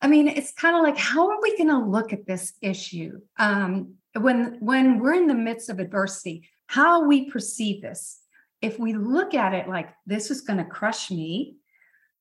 I 0.00 0.08
mean, 0.08 0.28
it's 0.28 0.52
kind 0.52 0.76
of 0.76 0.82
like, 0.82 0.96
how 0.96 1.30
are 1.30 1.40
we 1.42 1.56
going 1.56 1.70
to 1.70 1.78
look 1.78 2.12
at 2.12 2.26
this 2.26 2.52
issue 2.60 3.20
um, 3.38 3.94
when 4.14 4.58
when 4.60 4.98
we're 4.98 5.14
in 5.14 5.26
the 5.26 5.34
midst 5.34 5.68
of 5.68 5.78
adversity? 5.78 6.48
How 6.66 7.04
we 7.04 7.30
perceive 7.30 7.82
this? 7.82 8.20
If 8.60 8.78
we 8.78 8.94
look 8.94 9.34
at 9.34 9.54
it 9.54 9.68
like 9.68 9.90
this 10.06 10.30
is 10.30 10.40
going 10.40 10.58
to 10.58 10.64
crush 10.64 11.10
me, 11.10 11.56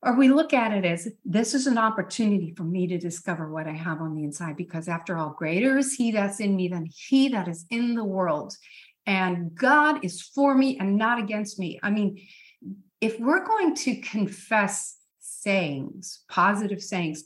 or 0.01 0.15
we 0.15 0.29
look 0.29 0.53
at 0.53 0.71
it 0.71 0.85
as 0.85 1.07
this 1.23 1.53
is 1.53 1.65
an 1.65 1.77
opportunity 1.77 2.53
for 2.55 2.63
me 2.63 2.87
to 2.87 2.97
discover 2.97 3.51
what 3.51 3.67
I 3.67 3.71
have 3.73 4.01
on 4.01 4.15
the 4.15 4.23
inside, 4.23 4.55
because 4.55 4.87
after 4.87 5.17
all, 5.17 5.31
greater 5.31 5.77
is 5.77 5.93
He 5.93 6.11
that's 6.11 6.39
in 6.39 6.55
me 6.55 6.67
than 6.67 6.87
He 6.93 7.29
that 7.29 7.47
is 7.47 7.65
in 7.69 7.95
the 7.95 8.03
world, 8.03 8.55
and 9.05 9.55
God 9.55 10.03
is 10.03 10.21
for 10.21 10.53
me 10.55 10.77
and 10.77 10.97
not 10.97 11.19
against 11.19 11.57
me. 11.57 11.79
I 11.81 11.89
mean, 11.89 12.21
if 13.01 13.19
we're 13.19 13.45
going 13.45 13.75
to 13.75 13.95
confess 14.01 14.97
sayings, 15.45 16.23
positive 16.27 16.81
sayings, 16.81 17.21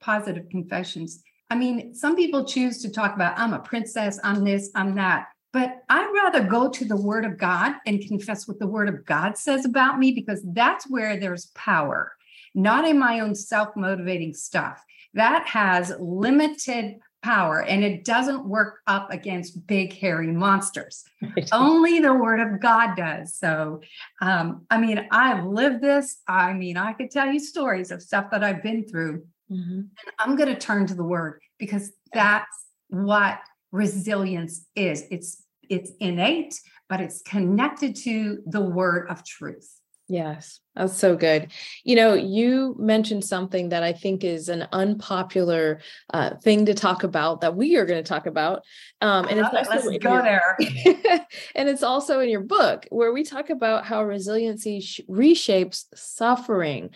positive 0.00 0.48
confessions. 0.50 1.22
I 1.50 1.54
mean, 1.54 1.94
some 1.94 2.16
people 2.16 2.44
choose 2.44 2.82
to 2.82 2.90
talk 2.90 3.14
about, 3.14 3.38
I'm 3.38 3.52
a 3.52 3.60
princess, 3.60 4.18
I'm 4.24 4.44
this, 4.44 4.70
I'm 4.74 4.96
that. 4.96 5.28
But 5.52 5.82
I'd 5.88 6.12
rather 6.12 6.42
go 6.42 6.68
to 6.68 6.84
the 6.84 6.96
word 6.96 7.24
of 7.24 7.38
God 7.38 7.74
and 7.86 8.04
confess 8.04 8.48
what 8.48 8.58
the 8.58 8.66
word 8.66 8.88
of 8.88 9.04
God 9.04 9.38
says 9.38 9.64
about 9.64 10.00
me 10.00 10.10
because 10.10 10.42
that's 10.52 10.90
where 10.90 11.16
there's 11.16 11.46
power, 11.54 12.12
not 12.56 12.88
in 12.88 12.98
my 12.98 13.20
own 13.20 13.36
self 13.36 13.76
motivating 13.76 14.34
stuff. 14.34 14.84
That 15.14 15.46
has 15.46 15.92
limited 16.00 16.96
power 17.22 17.62
and 17.62 17.84
it 17.84 18.04
doesn't 18.04 18.44
work 18.46 18.80
up 18.86 19.10
against 19.10 19.66
big 19.66 19.92
hairy 19.96 20.28
monsters. 20.28 21.04
Only 21.52 22.00
the 22.00 22.14
word 22.14 22.40
of 22.40 22.60
god 22.60 22.96
does. 22.96 23.34
So 23.34 23.80
um, 24.20 24.66
i 24.70 24.78
mean 24.78 25.06
i've 25.10 25.44
lived 25.44 25.82
this. 25.82 26.18
I 26.26 26.52
mean 26.52 26.76
i 26.76 26.92
could 26.92 27.10
tell 27.10 27.26
you 27.26 27.38
stories 27.38 27.90
of 27.90 28.02
stuff 28.02 28.30
that 28.30 28.44
i've 28.44 28.62
been 28.62 28.86
through. 28.86 29.26
Mm-hmm. 29.50 29.78
and 29.78 30.12
i'm 30.20 30.36
going 30.36 30.48
to 30.48 30.58
turn 30.58 30.86
to 30.86 30.94
the 30.94 31.02
word 31.04 31.40
because 31.58 31.90
that's 32.12 32.66
what 32.88 33.40
resilience 33.72 34.66
is. 34.76 35.06
It's 35.10 35.44
it's 35.68 35.92
innate 36.00 36.58
but 36.88 37.00
it's 37.00 37.22
connected 37.22 37.94
to 37.94 38.42
the 38.46 38.60
word 38.60 39.08
of 39.08 39.24
truth 39.24 39.79
Yes, 40.10 40.58
that's 40.74 40.96
so 40.96 41.16
good. 41.16 41.52
You 41.84 41.94
know, 41.94 42.14
you 42.14 42.74
mentioned 42.80 43.24
something 43.24 43.68
that 43.68 43.84
I 43.84 43.92
think 43.92 44.24
is 44.24 44.48
an 44.48 44.66
unpopular 44.72 45.82
uh, 46.12 46.34
thing 46.42 46.66
to 46.66 46.74
talk 46.74 47.04
about 47.04 47.42
that 47.42 47.54
we 47.54 47.76
are 47.76 47.86
going 47.86 48.02
to 48.02 48.08
talk 48.08 48.26
about. 48.26 48.64
Um, 49.00 49.28
and 49.28 49.38
it's 49.38 49.48
let's 49.52 49.68
go 49.68 50.14
your, 50.14 50.22
there. 50.24 50.56
and 51.54 51.68
it's 51.68 51.84
also 51.84 52.18
in 52.18 52.28
your 52.28 52.40
book 52.40 52.86
where 52.90 53.12
we 53.12 53.22
talk 53.22 53.50
about 53.50 53.84
how 53.84 54.02
resiliency 54.02 54.80
sh- 54.80 55.00
reshapes 55.08 55.84
suffering. 55.94 56.90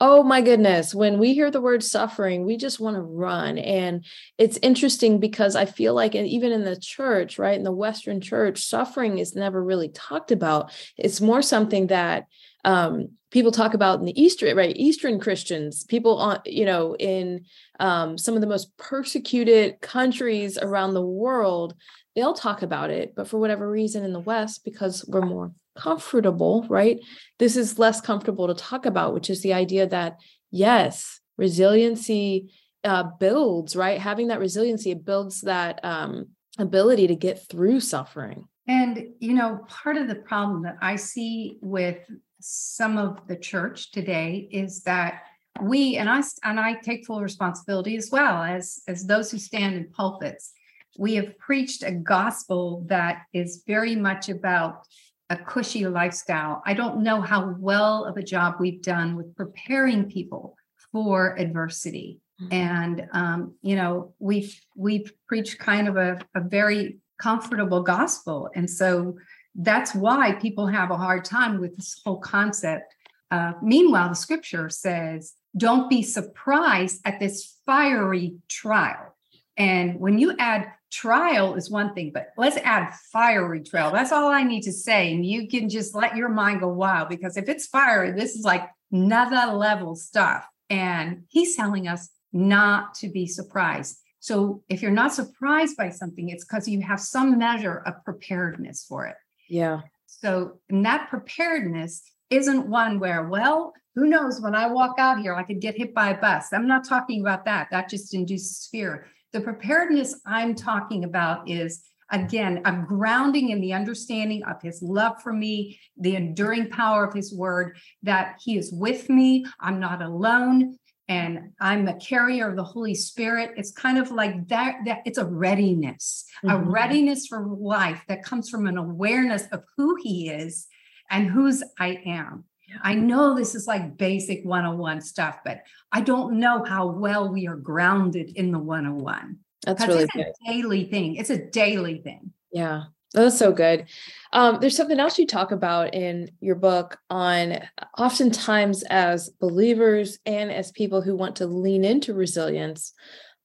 Oh 0.00 0.22
my 0.22 0.40
goodness, 0.40 0.94
when 0.94 1.18
we 1.18 1.34
hear 1.34 1.50
the 1.50 1.60
word 1.60 1.82
suffering, 1.82 2.46
we 2.46 2.56
just 2.56 2.80
want 2.80 2.96
to 2.96 3.02
run. 3.02 3.58
And 3.58 4.06
it's 4.38 4.58
interesting 4.62 5.20
because 5.20 5.54
I 5.54 5.66
feel 5.66 5.94
like, 5.94 6.14
even 6.14 6.50
in 6.50 6.64
the 6.64 6.80
church, 6.80 7.38
right, 7.38 7.56
in 7.56 7.62
the 7.62 7.72
Western 7.72 8.22
church, 8.22 8.64
suffering 8.64 9.18
is 9.18 9.36
never 9.36 9.62
really 9.62 9.90
talked 9.90 10.32
about. 10.32 10.72
It's 10.96 11.20
more 11.20 11.42
something 11.42 11.88
that 11.88 12.24
um, 12.64 13.10
people 13.30 13.52
talk 13.52 13.74
about 13.74 13.98
in 13.98 14.06
the 14.06 14.20
Eastern, 14.20 14.56
right? 14.56 14.76
Eastern 14.76 15.18
Christians, 15.18 15.84
people 15.84 16.18
on, 16.18 16.40
you 16.46 16.64
know, 16.64 16.96
in 16.96 17.44
um, 17.80 18.16
some 18.16 18.34
of 18.34 18.40
the 18.40 18.46
most 18.46 18.76
persecuted 18.76 19.80
countries 19.80 20.56
around 20.56 20.94
the 20.94 21.04
world, 21.04 21.74
they'll 22.14 22.34
talk 22.34 22.62
about 22.62 22.90
it. 22.90 23.14
But 23.14 23.28
for 23.28 23.38
whatever 23.38 23.70
reason 23.70 24.04
in 24.04 24.12
the 24.12 24.20
West, 24.20 24.64
because 24.64 25.04
we're 25.06 25.26
more 25.26 25.52
comfortable, 25.76 26.64
right? 26.68 27.00
This 27.38 27.56
is 27.56 27.78
less 27.78 28.00
comfortable 28.00 28.46
to 28.46 28.54
talk 28.54 28.86
about, 28.86 29.14
which 29.14 29.28
is 29.28 29.42
the 29.42 29.52
idea 29.52 29.86
that, 29.88 30.18
yes, 30.50 31.20
resiliency 31.36 32.52
uh, 32.84 33.02
builds, 33.18 33.74
right? 33.74 33.98
Having 33.98 34.28
that 34.28 34.38
resiliency, 34.38 34.92
it 34.92 35.04
builds 35.04 35.40
that 35.40 35.84
um, 35.84 36.28
ability 36.58 37.08
to 37.08 37.16
get 37.16 37.48
through 37.48 37.80
suffering. 37.80 38.46
And, 38.66 39.08
you 39.18 39.34
know, 39.34 39.60
part 39.68 39.96
of 39.96 40.08
the 40.08 40.14
problem 40.14 40.62
that 40.62 40.76
I 40.80 40.96
see 40.96 41.58
with 41.60 41.98
some 42.46 42.98
of 42.98 43.26
the 43.26 43.36
church 43.36 43.90
today 43.90 44.46
is 44.50 44.82
that 44.82 45.22
we 45.62 45.96
and 45.96 46.10
I 46.10 46.22
and 46.42 46.60
I 46.60 46.74
take 46.74 47.06
full 47.06 47.22
responsibility 47.22 47.96
as 47.96 48.10
well 48.10 48.42
as 48.42 48.82
as 48.86 49.06
those 49.06 49.30
who 49.30 49.38
stand 49.38 49.76
in 49.76 49.88
pulpits. 49.90 50.52
We 50.98 51.14
have 51.14 51.38
preached 51.38 51.82
a 51.82 51.92
gospel 51.92 52.84
that 52.88 53.22
is 53.32 53.64
very 53.66 53.96
much 53.96 54.28
about 54.28 54.86
a 55.30 55.36
cushy 55.36 55.86
lifestyle. 55.86 56.62
I 56.66 56.74
don't 56.74 57.02
know 57.02 57.22
how 57.22 57.54
well 57.58 58.04
of 58.04 58.18
a 58.18 58.22
job 58.22 58.56
we've 58.60 58.82
done 58.82 59.16
with 59.16 59.34
preparing 59.34 60.10
people 60.10 60.54
for 60.92 61.38
adversity. 61.38 62.20
Mm-hmm. 62.42 62.52
And 62.52 63.08
um, 63.12 63.54
you 63.62 63.76
know, 63.76 64.12
we've 64.18 64.60
we've 64.76 65.10
preached 65.26 65.58
kind 65.58 65.88
of 65.88 65.96
a, 65.96 66.18
a 66.34 66.40
very 66.40 66.98
comfortable 67.18 67.82
gospel. 67.82 68.50
And 68.54 68.68
so 68.68 69.16
that's 69.54 69.94
why 69.94 70.32
people 70.32 70.66
have 70.66 70.90
a 70.90 70.96
hard 70.96 71.24
time 71.24 71.60
with 71.60 71.76
this 71.76 72.00
whole 72.04 72.18
concept. 72.18 72.94
Uh, 73.30 73.52
meanwhile, 73.62 74.08
the 74.08 74.14
scripture 74.14 74.68
says, 74.68 75.34
don't 75.56 75.88
be 75.88 76.02
surprised 76.02 77.00
at 77.04 77.20
this 77.20 77.56
fiery 77.64 78.36
trial. 78.48 79.14
And 79.56 80.00
when 80.00 80.18
you 80.18 80.34
add 80.38 80.72
trial 80.90 81.54
is 81.54 81.70
one 81.70 81.94
thing, 81.94 82.10
but 82.12 82.28
let's 82.36 82.56
add 82.58 82.92
fiery 83.12 83.60
trial. 83.60 83.92
That's 83.92 84.12
all 84.12 84.30
I 84.30 84.42
need 84.42 84.62
to 84.62 84.72
say. 84.72 85.12
And 85.12 85.24
you 85.24 85.48
can 85.48 85.68
just 85.68 85.94
let 85.94 86.16
your 86.16 86.28
mind 86.28 86.60
go 86.60 86.68
wild 86.68 87.08
because 87.08 87.36
if 87.36 87.48
it's 87.48 87.66
fiery, 87.66 88.12
this 88.12 88.34
is 88.34 88.44
like 88.44 88.68
another 88.90 89.52
level 89.52 89.94
stuff. 89.94 90.46
And 90.70 91.24
he's 91.28 91.56
telling 91.56 91.86
us 91.86 92.10
not 92.32 92.94
to 92.96 93.08
be 93.08 93.26
surprised. 93.26 94.00
So 94.18 94.62
if 94.68 94.82
you're 94.82 94.90
not 94.90 95.12
surprised 95.12 95.76
by 95.76 95.90
something, 95.90 96.30
it's 96.30 96.44
because 96.44 96.66
you 96.66 96.80
have 96.80 96.98
some 96.98 97.38
measure 97.38 97.82
of 97.86 98.04
preparedness 98.04 98.84
for 98.88 99.06
it. 99.06 99.16
Yeah. 99.48 99.80
So, 100.06 100.60
and 100.70 100.84
that 100.86 101.08
preparedness 101.08 102.02
isn't 102.30 102.68
one 102.68 102.98
where, 102.98 103.28
well, 103.28 103.72
who 103.94 104.06
knows 104.06 104.40
when 104.40 104.54
I 104.54 104.66
walk 104.66 104.98
out 104.98 105.20
here, 105.20 105.34
I 105.34 105.42
could 105.42 105.60
get 105.60 105.76
hit 105.76 105.94
by 105.94 106.10
a 106.10 106.20
bus. 106.20 106.52
I'm 106.52 106.66
not 106.66 106.86
talking 106.88 107.20
about 107.20 107.44
that. 107.44 107.68
That 107.70 107.88
just 107.88 108.14
induces 108.14 108.68
fear. 108.70 109.06
The 109.32 109.40
preparedness 109.40 110.20
I'm 110.26 110.54
talking 110.54 111.04
about 111.04 111.48
is, 111.48 111.84
again, 112.10 112.62
a 112.64 112.72
grounding 112.72 113.50
in 113.50 113.60
the 113.60 113.72
understanding 113.72 114.42
of 114.44 114.60
his 114.62 114.82
love 114.82 115.22
for 115.22 115.32
me, 115.32 115.78
the 115.96 116.16
enduring 116.16 116.70
power 116.70 117.04
of 117.04 117.14
his 117.14 117.34
word, 117.34 117.76
that 118.02 118.36
he 118.42 118.56
is 118.56 118.72
with 118.72 119.08
me. 119.08 119.44
I'm 119.60 119.80
not 119.80 120.02
alone 120.02 120.78
and 121.08 121.52
I'm 121.60 121.86
a 121.86 121.98
carrier 121.98 122.48
of 122.48 122.56
the 122.56 122.64
Holy 122.64 122.94
Spirit. 122.94 123.52
It's 123.56 123.72
kind 123.72 123.98
of 123.98 124.10
like 124.10 124.48
that, 124.48 124.76
that 124.86 125.02
it's 125.04 125.18
a 125.18 125.24
readiness, 125.24 126.24
mm-hmm. 126.44 126.54
a 126.54 126.70
readiness 126.70 127.26
for 127.26 127.46
life 127.46 128.02
that 128.08 128.24
comes 128.24 128.48
from 128.48 128.66
an 128.66 128.78
awareness 128.78 129.46
of 129.52 129.64
who 129.76 129.96
he 130.02 130.30
is 130.30 130.66
and 131.10 131.26
whose 131.26 131.62
I 131.78 132.00
am. 132.06 132.44
Yeah. 132.68 132.76
I 132.82 132.94
know 132.94 133.34
this 133.34 133.54
is 133.54 133.66
like 133.66 133.98
basic 133.98 134.44
101 134.44 135.02
stuff, 135.02 135.40
but 135.44 135.60
I 135.92 136.00
don't 136.00 136.38
know 136.38 136.64
how 136.64 136.86
well 136.86 137.30
we 137.30 137.46
are 137.46 137.56
grounded 137.56 138.32
in 138.36 138.50
the 138.50 138.58
101. 138.58 139.38
That's 139.66 139.86
really 139.86 140.04
it's 140.04 140.12
good. 140.12 140.26
a 140.26 140.52
daily 140.52 140.84
thing. 140.84 141.16
It's 141.16 141.30
a 141.30 141.44
daily 141.50 141.98
thing. 141.98 142.32
Yeah. 142.52 142.84
That's 143.14 143.38
so 143.38 143.52
good. 143.52 143.86
Um, 144.32 144.58
there's 144.60 144.76
something 144.76 144.98
else 144.98 145.18
you 145.18 145.26
talk 145.26 145.52
about 145.52 145.94
in 145.94 146.30
your 146.40 146.56
book 146.56 146.98
on 147.08 147.60
oftentimes 147.96 148.82
as 148.90 149.30
believers 149.40 150.18
and 150.26 150.50
as 150.50 150.72
people 150.72 151.00
who 151.00 151.14
want 151.14 151.36
to 151.36 151.46
lean 151.46 151.84
into 151.84 152.12
resilience, 152.12 152.92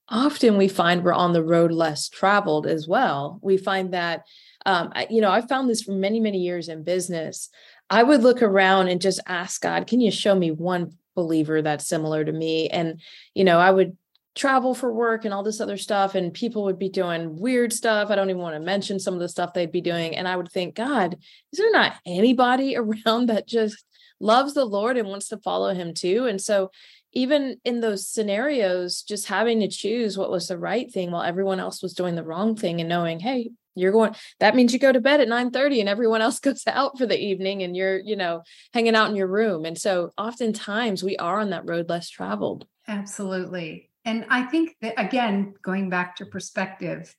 often 0.09 0.57
we 0.57 0.67
find 0.67 1.03
we're 1.03 1.13
on 1.13 1.33
the 1.33 1.43
road 1.43 1.71
less 1.71 2.09
traveled 2.09 2.65
as 2.65 2.87
well. 2.87 3.39
We 3.43 3.57
find 3.57 3.93
that, 3.93 4.23
um, 4.65 4.91
you 5.11 5.21
know, 5.21 5.31
I 5.31 5.41
found 5.41 5.69
this 5.69 5.83
for 5.83 5.91
many, 5.91 6.19
many 6.19 6.39
years 6.39 6.67
in 6.67 6.83
business. 6.83 7.49
I 7.91 8.01
would 8.01 8.23
look 8.23 8.41
around 8.41 8.87
and 8.87 8.99
just 8.99 9.19
ask 9.27 9.61
God, 9.61 9.85
can 9.85 10.01
you 10.01 10.09
show 10.09 10.33
me 10.33 10.49
one 10.49 10.97
believer 11.15 11.61
that's 11.61 11.87
similar 11.87 12.25
to 12.25 12.31
me? 12.31 12.69
And, 12.69 12.99
you 13.35 13.43
know, 13.43 13.59
I 13.59 13.69
would 13.69 13.95
travel 14.39 14.73
for 14.73 14.91
work 14.91 15.25
and 15.25 15.33
all 15.33 15.43
this 15.43 15.59
other 15.59 15.75
stuff 15.75 16.15
and 16.15 16.33
people 16.33 16.63
would 16.63 16.79
be 16.79 16.87
doing 16.87 17.35
weird 17.35 17.73
stuff. 17.73 18.09
I 18.09 18.15
don't 18.15 18.29
even 18.29 18.41
want 18.41 18.55
to 18.55 18.61
mention 18.61 18.97
some 18.97 19.13
of 19.13 19.19
the 19.19 19.27
stuff 19.27 19.53
they'd 19.53 19.71
be 19.71 19.81
doing 19.81 20.15
and 20.15 20.27
i 20.27 20.35
would 20.35 20.49
think 20.49 20.75
god 20.75 21.17
is 21.51 21.59
there 21.59 21.71
not 21.71 21.93
anybody 22.05 22.77
around 22.77 23.27
that 23.27 23.47
just 23.47 23.83
loves 24.21 24.53
the 24.53 24.63
lord 24.65 24.97
and 24.97 25.09
wants 25.09 25.27
to 25.29 25.37
follow 25.37 25.73
him 25.73 25.93
too? 25.93 26.25
And 26.25 26.41
so 26.41 26.71
even 27.11 27.57
in 27.65 27.81
those 27.81 28.07
scenarios 28.07 29.01
just 29.01 29.27
having 29.27 29.59
to 29.59 29.67
choose 29.67 30.17
what 30.17 30.31
was 30.31 30.47
the 30.47 30.57
right 30.57 30.91
thing 30.91 31.11
while 31.11 31.23
everyone 31.23 31.59
else 31.59 31.81
was 31.81 31.93
doing 31.93 32.15
the 32.15 32.23
wrong 32.23 32.55
thing 32.55 32.79
and 32.79 32.87
knowing 32.87 33.19
hey 33.19 33.49
you're 33.75 33.91
going 33.91 34.13
that 34.39 34.55
means 34.55 34.73
you 34.73 34.79
go 34.79 34.91
to 34.91 35.01
bed 35.01 35.19
at 35.19 35.27
9 35.27 35.51
30 35.51 35.79
and 35.81 35.89
everyone 35.89 36.21
else 36.21 36.39
goes 36.47 36.63
out 36.67 36.97
for 36.97 37.05
the 37.05 37.19
evening 37.19 37.63
and 37.63 37.75
you're 37.75 37.99
you 37.99 38.15
know 38.15 38.43
hanging 38.73 38.95
out 38.95 39.09
in 39.09 39.15
your 39.15 39.27
room. 39.27 39.65
And 39.65 39.77
so 39.77 40.11
oftentimes 40.17 41.03
we 41.03 41.17
are 41.17 41.39
on 41.39 41.49
that 41.49 41.67
road 41.67 41.89
less 41.89 42.09
traveled. 42.09 42.65
Absolutely 42.87 43.88
and 44.09 44.25
I 44.29 44.41
think 44.43 44.75
that 44.81 44.95
again, 44.97 45.53
going 45.61 45.89
back 45.89 46.15
to 46.15 46.25
perspective, 46.25 47.15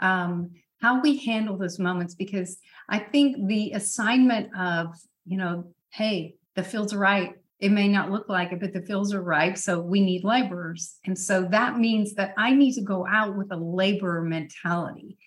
um, 0.00 0.52
how 0.80 1.02
we 1.02 1.18
handle 1.18 1.58
those 1.58 1.78
moments, 1.78 2.14
because 2.14 2.56
I 2.88 2.98
think 2.98 3.46
the 3.46 3.72
assignment 3.72 4.48
of, 4.56 4.86
you 5.26 5.36
know, 5.36 5.74
hey, 5.90 6.36
the 6.56 6.62
fields 6.62 6.94
are 6.94 6.98
right. 6.98 7.34
It 7.58 7.72
may 7.72 7.88
not 7.88 8.10
look 8.10 8.30
like 8.30 8.52
it, 8.52 8.60
but 8.60 8.72
the 8.72 8.80
fields 8.80 9.12
are 9.12 9.22
ripe. 9.22 9.58
So 9.58 9.80
we 9.80 10.00
need 10.00 10.24
laborers. 10.24 10.96
And 11.04 11.18
so 11.18 11.46
that 11.50 11.78
means 11.78 12.14
that 12.14 12.32
I 12.38 12.54
need 12.54 12.72
to 12.76 12.80
go 12.94 13.06
out 13.06 13.36
with 13.36 13.52
a 13.52 13.56
laborer 13.56 14.22
mentality, 14.22 15.18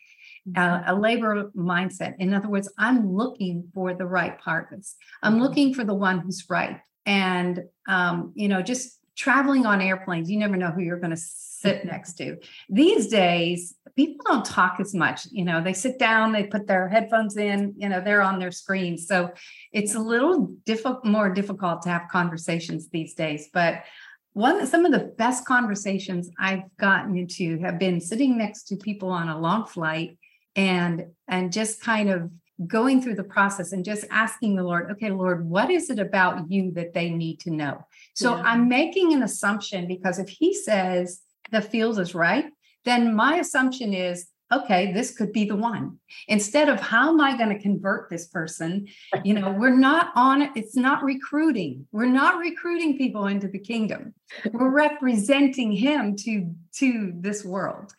uh, 0.58 0.60
mm-hmm. 0.60 0.90
a 0.90 1.00
labor 1.00 1.52
mindset. 1.56 2.16
In 2.18 2.34
other 2.34 2.50
words, 2.50 2.74
I'm 2.80 3.14
looking 3.14 3.70
for 3.76 3.94
the 3.94 4.08
right 4.08 4.40
partners. 4.40 4.96
I'm 5.22 5.34
mm-hmm. 5.34 5.44
looking 5.44 5.74
for 5.76 5.84
the 5.84 5.94
one 5.94 6.20
who's 6.20 6.50
right. 6.50 6.80
And, 7.06 7.66
um, 7.88 8.32
you 8.34 8.48
know, 8.48 8.64
just 8.64 8.98
traveling 9.16 9.66
on 9.66 9.82
airplanes, 9.82 10.30
you 10.30 10.38
never 10.38 10.58
know 10.58 10.72
who 10.72 10.82
you're 10.82 11.00
going 11.00 11.16
to 11.16 11.18
sit 11.18 11.80
mm-hmm. 11.80 11.90
next 11.90 12.14
to. 12.14 12.38
These 12.70 13.08
days, 13.08 13.76
people 13.96 14.24
don't 14.28 14.46
talk 14.46 14.80
as 14.80 14.94
much. 14.94 15.28
You 15.32 15.46
know, 15.46 15.64
they 15.64 15.74
sit 15.74 16.00
down, 16.00 16.32
they 16.32 16.46
put 16.46 16.68
their 16.68 16.88
headphones 16.88 17.38
in, 17.38 17.74
you 17.78 17.90
know, 17.90 18.02
they're 18.02 18.22
on 18.22 18.40
their 18.40 18.52
screens. 18.52 19.08
So 19.08 19.32
it's 19.72 19.96
a 19.96 20.00
little 20.00 20.56
difficult, 20.66 21.06
more 21.06 21.30
difficult 21.30 21.82
to 21.84 21.90
have 21.90 22.04
conversations 22.12 22.90
these 22.90 23.14
days. 23.14 23.50
But 23.54 23.84
one, 24.34 24.66
some 24.66 24.86
of 24.86 24.92
the 24.92 25.14
best 25.18 25.46
conversations 25.46 26.30
I've 26.40 26.64
gotten 26.80 27.16
into 27.16 27.60
have 27.60 27.78
been 27.78 28.02
sitting 28.02 28.38
next 28.38 28.64
to 28.70 28.76
people 28.76 29.10
on 29.10 29.30
a 29.30 29.40
long 29.40 29.66
flight 29.66 30.18
and 30.56 31.06
and 31.28 31.52
just 31.52 31.82
kind 31.82 32.10
of 32.10 32.30
going 32.68 33.02
through 33.02 33.16
the 33.16 33.24
process 33.24 33.72
and 33.72 33.84
just 33.84 34.06
asking 34.12 34.56
the 34.56 34.64
Lord, 34.64 34.92
okay, 34.92 35.10
Lord, 35.10 35.48
what 35.48 35.72
is 35.72 35.90
it 35.90 36.00
about 36.00 36.50
you 36.52 36.72
that 36.72 36.94
they 36.94 37.10
need 37.10 37.40
to 37.42 37.52
know? 37.52 37.86
So 38.14 38.36
yeah. 38.36 38.44
I'm 38.44 38.70
making 38.70 39.14
an 39.14 39.24
assumption 39.24 39.88
because 39.88 40.20
if 40.20 40.30
he 40.30 40.54
says 40.54 41.22
the 41.52 41.62
field 41.62 42.00
is 42.00 42.14
right, 42.14 42.46
then 42.86 43.16
my 43.16 43.38
assumption 43.38 43.94
is, 43.94 44.28
okay, 44.52 44.92
this 44.92 45.16
could 45.16 45.32
be 45.32 45.46
the 45.46 45.56
one. 45.56 45.98
Instead 46.28 46.70
of 46.70 46.80
how 46.80 47.10
am 47.10 47.20
I 47.20 47.36
going 47.36 47.50
to 47.50 47.60
convert 47.60 48.10
this 48.10 48.28
person? 48.28 48.88
You 49.24 49.34
know, 49.34 49.52
we're 49.60 49.76
not 49.76 50.12
on 50.16 50.42
it. 50.44 50.52
It's 50.56 50.76
not 50.76 51.04
recruiting. 51.04 51.88
We're 51.92 52.06
not 52.06 52.38
recruiting 52.38 52.98
people 52.98 53.26
into 53.28 53.48
the 53.48 53.60
kingdom. 53.60 54.14
We're 54.52 54.70
representing 54.90 55.72
him 55.72 56.16
to 56.18 56.54
to 56.76 57.14
this 57.16 57.44
world. 57.44 57.94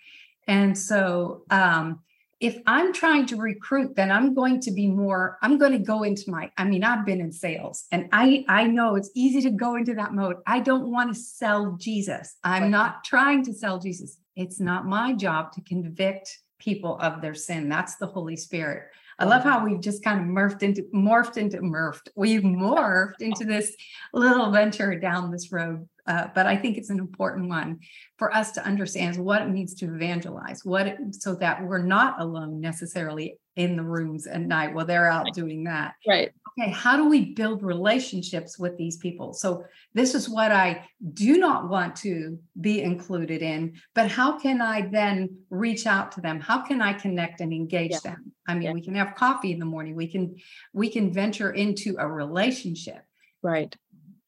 And 0.46 0.76
so 0.76 1.42
um 1.50 2.00
if 2.44 2.58
I'm 2.66 2.92
trying 2.92 3.24
to 3.26 3.36
recruit, 3.36 3.96
then 3.96 4.10
I'm 4.10 4.34
going 4.34 4.60
to 4.60 4.70
be 4.70 4.86
more, 4.86 5.38
I'm 5.40 5.56
going 5.56 5.72
to 5.72 5.78
go 5.78 6.02
into 6.02 6.30
my, 6.30 6.52
I 6.58 6.64
mean, 6.64 6.84
I've 6.84 7.06
been 7.06 7.22
in 7.22 7.32
sales 7.32 7.86
and 7.90 8.06
I 8.12 8.44
I 8.48 8.66
know 8.66 8.96
it's 8.96 9.10
easy 9.14 9.40
to 9.42 9.50
go 9.50 9.76
into 9.76 9.94
that 9.94 10.12
mode. 10.12 10.36
I 10.46 10.60
don't 10.60 10.90
want 10.90 11.14
to 11.14 11.18
sell 11.18 11.72
Jesus. 11.80 12.36
I'm 12.44 12.70
not 12.70 13.02
trying 13.02 13.44
to 13.46 13.54
sell 13.54 13.78
Jesus. 13.78 14.18
It's 14.36 14.60
not 14.60 14.84
my 14.84 15.14
job 15.14 15.52
to 15.52 15.62
convict 15.62 16.38
people 16.58 16.98
of 16.98 17.22
their 17.22 17.34
sin. 17.34 17.70
That's 17.70 17.96
the 17.96 18.06
Holy 18.06 18.36
Spirit. 18.36 18.90
I 19.18 19.24
love 19.24 19.42
how 19.42 19.64
we've 19.64 19.80
just 19.80 20.02
kind 20.02 20.20
of 20.20 20.26
morphed 20.26 20.62
into 20.62 20.82
morphed 20.94 21.36
into 21.36 21.58
morphed. 21.58 22.08
We've 22.16 22.42
morphed 22.42 23.20
into 23.20 23.44
this 23.44 23.74
little 24.12 24.50
venture 24.50 24.98
down 24.98 25.30
this 25.30 25.52
road. 25.52 25.88
Uh, 26.06 26.28
but 26.34 26.46
I 26.46 26.54
think 26.56 26.76
it's 26.76 26.90
an 26.90 26.98
important 26.98 27.48
one 27.48 27.80
for 28.18 28.34
us 28.34 28.52
to 28.52 28.66
understand 28.66 29.16
what 29.16 29.40
it 29.40 29.48
means 29.48 29.74
to 29.76 29.86
evangelize, 29.94 30.62
what 30.62 30.86
it, 30.86 30.98
so 31.12 31.34
that 31.36 31.64
we're 31.64 31.82
not 31.82 32.20
alone 32.20 32.60
necessarily 32.60 33.38
in 33.56 33.76
the 33.76 33.82
rooms 33.82 34.26
at 34.26 34.42
night 34.42 34.74
while 34.74 34.84
they're 34.84 35.10
out 35.10 35.32
doing 35.32 35.64
that. 35.64 35.94
Right. 36.06 36.30
Okay, 36.56 36.70
how 36.70 36.96
do 36.96 37.08
we 37.08 37.32
build 37.34 37.64
relationships 37.64 38.58
with 38.58 38.76
these 38.76 38.96
people? 38.96 39.32
So 39.32 39.64
this 39.92 40.14
is 40.14 40.28
what 40.28 40.52
I 40.52 40.88
do 41.12 41.36
not 41.36 41.68
want 41.68 41.96
to 41.96 42.38
be 42.60 42.80
included 42.80 43.42
in, 43.42 43.74
but 43.92 44.08
how 44.08 44.38
can 44.38 44.62
I 44.62 44.82
then 44.82 45.36
reach 45.50 45.86
out 45.86 46.12
to 46.12 46.20
them? 46.20 46.38
How 46.38 46.62
can 46.62 46.80
I 46.80 46.92
connect 46.92 47.40
and 47.40 47.52
engage 47.52 47.90
yeah. 47.90 47.98
them? 48.04 48.32
I 48.46 48.54
mean, 48.54 48.62
yeah. 48.62 48.72
we 48.72 48.82
can 48.82 48.94
have 48.94 49.16
coffee 49.16 49.52
in 49.52 49.58
the 49.58 49.64
morning. 49.64 49.96
We 49.96 50.06
can 50.06 50.36
we 50.72 50.90
can 50.90 51.12
venture 51.12 51.50
into 51.50 51.96
a 51.98 52.06
relationship. 52.06 53.02
Right. 53.42 53.74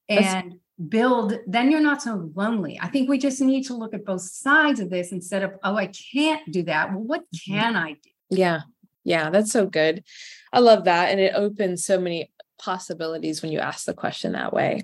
And 0.08 0.24
That's- 0.24 0.52
build 0.88 1.32
then 1.46 1.70
you're 1.70 1.80
not 1.80 2.02
so 2.02 2.30
lonely 2.34 2.78
i 2.82 2.86
think 2.86 3.08
we 3.08 3.16
just 3.16 3.40
need 3.40 3.64
to 3.64 3.74
look 3.74 3.94
at 3.94 4.04
both 4.04 4.20
sides 4.20 4.78
of 4.78 4.90
this 4.90 5.10
instead 5.10 5.42
of 5.42 5.52
oh 5.64 5.74
i 5.74 5.86
can't 5.86 6.42
do 6.52 6.62
that 6.62 6.90
well 6.90 7.02
what 7.02 7.22
mm-hmm. 7.22 7.54
can 7.54 7.76
i 7.76 7.92
do 7.92 8.10
yeah 8.28 8.60
yeah, 9.06 9.30
that's 9.30 9.52
so 9.52 9.66
good. 9.66 10.04
I 10.52 10.58
love 10.58 10.84
that. 10.84 11.10
And 11.10 11.20
it 11.20 11.32
opens 11.34 11.84
so 11.84 12.00
many 12.00 12.30
possibilities 12.58 13.40
when 13.40 13.52
you 13.52 13.60
ask 13.60 13.84
the 13.84 13.94
question 13.94 14.32
that 14.32 14.52
way. 14.52 14.82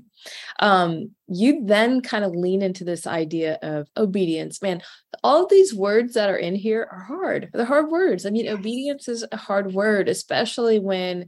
Um, 0.61 1.11
you 1.27 1.65
then 1.65 2.03
kind 2.03 2.25
of 2.25 2.33
lean 2.33 2.63
into 2.63 2.85
this 2.85 3.07
idea 3.07 3.59
of 3.63 3.89
obedience. 3.97 4.63
Man, 4.63 4.83
all 5.25 5.43
of 5.43 5.51
these 5.51 5.75
words 5.75 6.15
that 6.15 6.31
are 6.31 6.37
in 6.37 6.55
here 6.55 6.89
are 6.91 7.03
hard. 7.03 7.51
They're 7.53 7.65
hard 7.65 7.91
words. 7.91 8.25
I 8.25 8.31
mean, 8.31 8.49
obedience 8.49 9.09
is 9.09 9.25
a 9.33 9.37
hard 9.37 9.73
word, 9.73 10.09
especially 10.09 10.79
when 10.79 11.27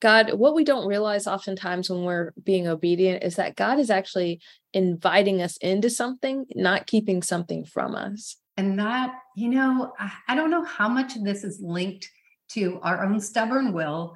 God, 0.00 0.32
what 0.32 0.54
we 0.54 0.64
don't 0.64 0.86
realize 0.86 1.26
oftentimes 1.26 1.90
when 1.90 2.04
we're 2.04 2.32
being 2.42 2.66
obedient 2.66 3.22
is 3.22 3.36
that 3.36 3.56
God 3.56 3.78
is 3.78 3.90
actually 3.90 4.40
inviting 4.72 5.42
us 5.42 5.58
into 5.58 5.90
something, 5.90 6.46
not 6.54 6.86
keeping 6.86 7.22
something 7.22 7.66
from 7.66 7.94
us. 7.94 8.36
And 8.56 8.78
that, 8.78 9.14
you 9.36 9.50
know, 9.50 9.92
I 10.28 10.34
don't 10.34 10.50
know 10.50 10.64
how 10.64 10.88
much 10.88 11.16
of 11.16 11.24
this 11.24 11.44
is 11.44 11.60
linked 11.62 12.08
to 12.52 12.80
our 12.82 13.04
own 13.04 13.20
stubborn 13.20 13.72
will 13.72 14.14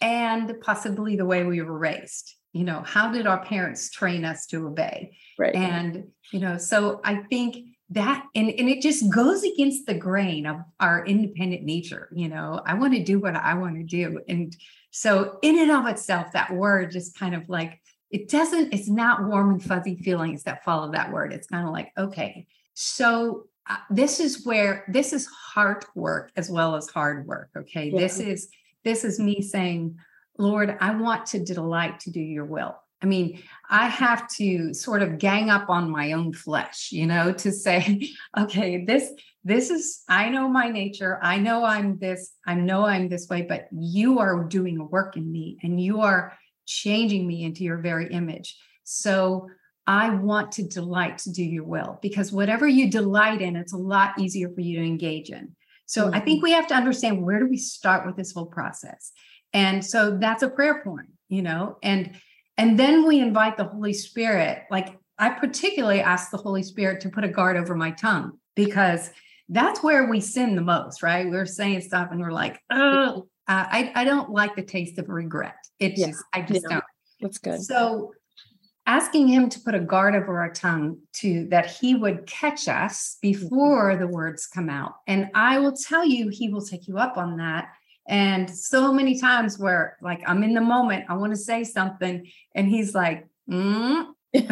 and 0.00 0.54
possibly 0.60 1.16
the 1.16 1.24
way 1.24 1.44
we 1.44 1.62
were 1.62 1.78
raised. 1.78 2.34
You 2.52 2.64
know 2.64 2.82
how 2.86 3.12
did 3.12 3.26
our 3.26 3.44
parents 3.44 3.90
train 3.90 4.24
us 4.24 4.46
to 4.46 4.66
obey? 4.66 5.16
Right. 5.38 5.54
And 5.54 6.08
you 6.32 6.40
know 6.40 6.58
so 6.58 7.00
i 7.04 7.16
think 7.16 7.56
that 7.90 8.24
and, 8.34 8.50
and 8.50 8.68
it 8.68 8.82
just 8.82 9.08
goes 9.12 9.44
against 9.44 9.86
the 9.86 9.94
grain 9.94 10.44
of 10.46 10.56
our 10.80 11.06
independent 11.06 11.62
nature 11.62 12.08
you 12.12 12.28
know 12.28 12.60
i 12.66 12.74
want 12.74 12.92
to 12.92 13.02
do 13.02 13.20
what 13.20 13.36
i 13.36 13.54
want 13.54 13.76
to 13.76 13.84
do. 13.84 14.20
And 14.28 14.56
so 14.90 15.38
in 15.42 15.58
and 15.58 15.70
of 15.70 15.86
itself 15.86 16.32
that 16.32 16.52
word 16.52 16.90
just 16.90 17.18
kind 17.18 17.34
of 17.34 17.48
like 17.48 17.80
it 18.10 18.28
doesn't 18.28 18.72
it's 18.72 18.88
not 18.88 19.24
warm 19.24 19.50
and 19.50 19.62
fuzzy 19.62 19.96
feelings 19.96 20.44
that 20.44 20.64
follow 20.64 20.92
that 20.92 21.12
word. 21.12 21.32
It's 21.32 21.46
kind 21.46 21.66
of 21.66 21.72
like 21.72 21.92
okay 21.98 22.46
so 22.74 23.46
uh, 23.68 23.76
this 23.90 24.20
is 24.20 24.44
where 24.44 24.84
this 24.88 25.12
is 25.12 25.26
heart 25.26 25.84
work 25.94 26.30
as 26.36 26.50
well 26.50 26.76
as 26.76 26.88
hard 26.88 27.26
work 27.26 27.50
okay? 27.56 27.90
Yeah. 27.90 28.00
this 28.00 28.20
is 28.20 28.48
this 28.84 29.04
is 29.04 29.18
me 29.18 29.42
saying 29.42 29.98
lord 30.38 30.76
i 30.80 30.94
want 30.94 31.26
to 31.26 31.44
delight 31.44 32.00
to 32.00 32.10
do 32.10 32.20
your 32.20 32.44
will. 32.44 32.76
I 33.02 33.06
mean 33.06 33.42
i 33.68 33.86
have 33.86 34.28
to 34.36 34.72
sort 34.74 35.02
of 35.02 35.18
gang 35.18 35.50
up 35.50 35.68
on 35.68 35.90
my 35.90 36.12
own 36.12 36.32
flesh 36.32 36.90
you 36.92 37.06
know 37.06 37.32
to 37.32 37.52
say 37.52 38.10
okay 38.38 38.84
this 38.84 39.12
this 39.44 39.70
is 39.70 40.02
i 40.08 40.28
know 40.28 40.48
my 40.48 40.68
nature. 40.70 41.18
I 41.22 41.38
know 41.38 41.64
i'm 41.64 41.98
this 41.98 42.32
i 42.46 42.54
know 42.54 42.86
i'm 42.86 43.08
this 43.08 43.28
way 43.28 43.42
but 43.42 43.68
you 43.72 44.18
are 44.18 44.44
doing 44.44 44.78
a 44.78 44.84
work 44.84 45.16
in 45.16 45.30
me 45.30 45.58
and 45.62 45.80
you 45.80 46.00
are 46.00 46.36
changing 46.66 47.26
me 47.26 47.44
into 47.44 47.64
your 47.64 47.78
very 47.78 48.12
image. 48.12 48.58
So 48.84 49.48
I 49.86 50.10
want 50.10 50.52
to 50.52 50.64
delight 50.64 51.18
to 51.18 51.30
do 51.30 51.44
your 51.44 51.64
will 51.64 51.98
because 52.02 52.32
whatever 52.32 52.66
you 52.66 52.90
delight 52.90 53.40
in, 53.40 53.56
it's 53.56 53.72
a 53.72 53.78
lot 53.78 54.18
easier 54.18 54.50
for 54.50 54.60
you 54.60 54.78
to 54.80 54.84
engage 54.84 55.30
in. 55.30 55.54
So 55.86 56.06
mm-hmm. 56.06 56.14
I 56.14 56.20
think 56.20 56.38
mm-hmm. 56.38 56.44
we 56.44 56.52
have 56.52 56.66
to 56.68 56.74
understand 56.74 57.22
where 57.22 57.38
do 57.38 57.46
we 57.46 57.56
start 57.56 58.04
with 58.06 58.16
this 58.16 58.32
whole 58.32 58.46
process. 58.46 59.12
And 59.52 59.84
so 59.84 60.18
that's 60.18 60.42
a 60.42 60.50
prayer 60.50 60.82
point, 60.82 61.08
you 61.28 61.42
know, 61.42 61.78
and 61.82 62.10
and 62.58 62.78
then 62.78 63.06
we 63.06 63.20
invite 63.20 63.56
the 63.56 63.64
Holy 63.64 63.92
Spirit. 63.92 64.64
Like 64.70 64.98
I 65.18 65.30
particularly 65.30 66.00
ask 66.00 66.30
the 66.30 66.38
Holy 66.38 66.62
Spirit 66.62 67.00
to 67.02 67.10
put 67.10 67.24
a 67.24 67.28
guard 67.28 67.56
over 67.56 67.74
my 67.74 67.90
tongue 67.92 68.38
because 68.54 69.10
that's 69.48 69.82
where 69.82 70.08
we 70.08 70.20
sin 70.20 70.56
the 70.56 70.62
most, 70.62 71.02
right? 71.02 71.30
We're 71.30 71.46
saying 71.46 71.82
stuff 71.82 72.08
and 72.10 72.20
we're 72.20 72.32
like, 72.32 72.60
oh, 72.70 73.28
I, 73.46 73.92
I 73.94 74.04
don't 74.04 74.30
like 74.30 74.56
the 74.56 74.62
taste 74.62 74.98
of 74.98 75.08
regret. 75.08 75.54
It 75.78 75.96
yeah. 75.96 76.08
just, 76.08 76.24
I 76.32 76.42
just 76.42 76.66
yeah. 76.68 76.76
don't. 76.76 76.84
That's 77.20 77.38
good. 77.38 77.62
So 77.62 78.12
asking 78.86 79.28
him 79.28 79.48
to 79.48 79.60
put 79.60 79.74
a 79.74 79.80
guard 79.80 80.14
over 80.14 80.40
our 80.40 80.52
tongue 80.52 80.98
to 81.14 81.46
that 81.48 81.66
he 81.66 81.94
would 81.94 82.26
catch 82.26 82.68
us 82.68 83.18
before 83.20 83.96
the 83.96 84.06
words 84.06 84.46
come 84.46 84.70
out. 84.70 84.94
And 85.06 85.28
I 85.34 85.58
will 85.58 85.72
tell 85.72 86.04
you, 86.04 86.28
he 86.28 86.48
will 86.48 86.64
take 86.64 86.86
you 86.86 86.98
up 86.98 87.16
on 87.16 87.36
that. 87.38 87.68
And 88.08 88.48
so 88.48 88.92
many 88.92 89.18
times 89.18 89.58
where 89.58 89.96
like 90.00 90.22
I'm 90.26 90.44
in 90.44 90.54
the 90.54 90.60
moment, 90.60 91.06
I 91.08 91.14
want 91.14 91.32
to 91.32 91.38
say 91.38 91.64
something, 91.64 92.30
and 92.54 92.68
he's 92.68 92.94
like, 92.94 93.26
mm. 93.50 94.06
and 94.34 94.50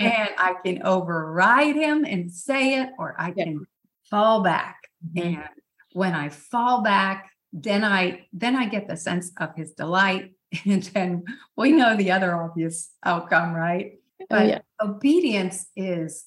I 0.00 0.54
can 0.64 0.82
override 0.82 1.76
him 1.76 2.04
and 2.04 2.32
say 2.32 2.80
it, 2.80 2.90
or 2.98 3.14
I 3.18 3.30
can 3.30 3.66
fall 4.10 4.42
back. 4.42 4.76
Mm-hmm. 5.06 5.34
And 5.34 5.44
when 5.92 6.14
I 6.14 6.28
fall 6.28 6.82
back, 6.82 7.30
then 7.52 7.84
I 7.84 8.26
then 8.32 8.56
I 8.56 8.66
get 8.66 8.88
the 8.88 8.96
sense 8.96 9.32
of 9.38 9.54
his 9.56 9.72
delight. 9.72 10.32
And 10.66 10.82
then 10.82 11.24
we 11.56 11.72
know 11.72 11.96
the 11.96 12.10
other 12.10 12.34
obvious 12.34 12.90
outcome, 13.04 13.52
right? 13.52 13.92
Oh, 14.22 14.26
but 14.28 14.42
oh, 14.42 14.46
yeah. 14.46 14.58
obedience 14.82 15.66
is, 15.76 16.26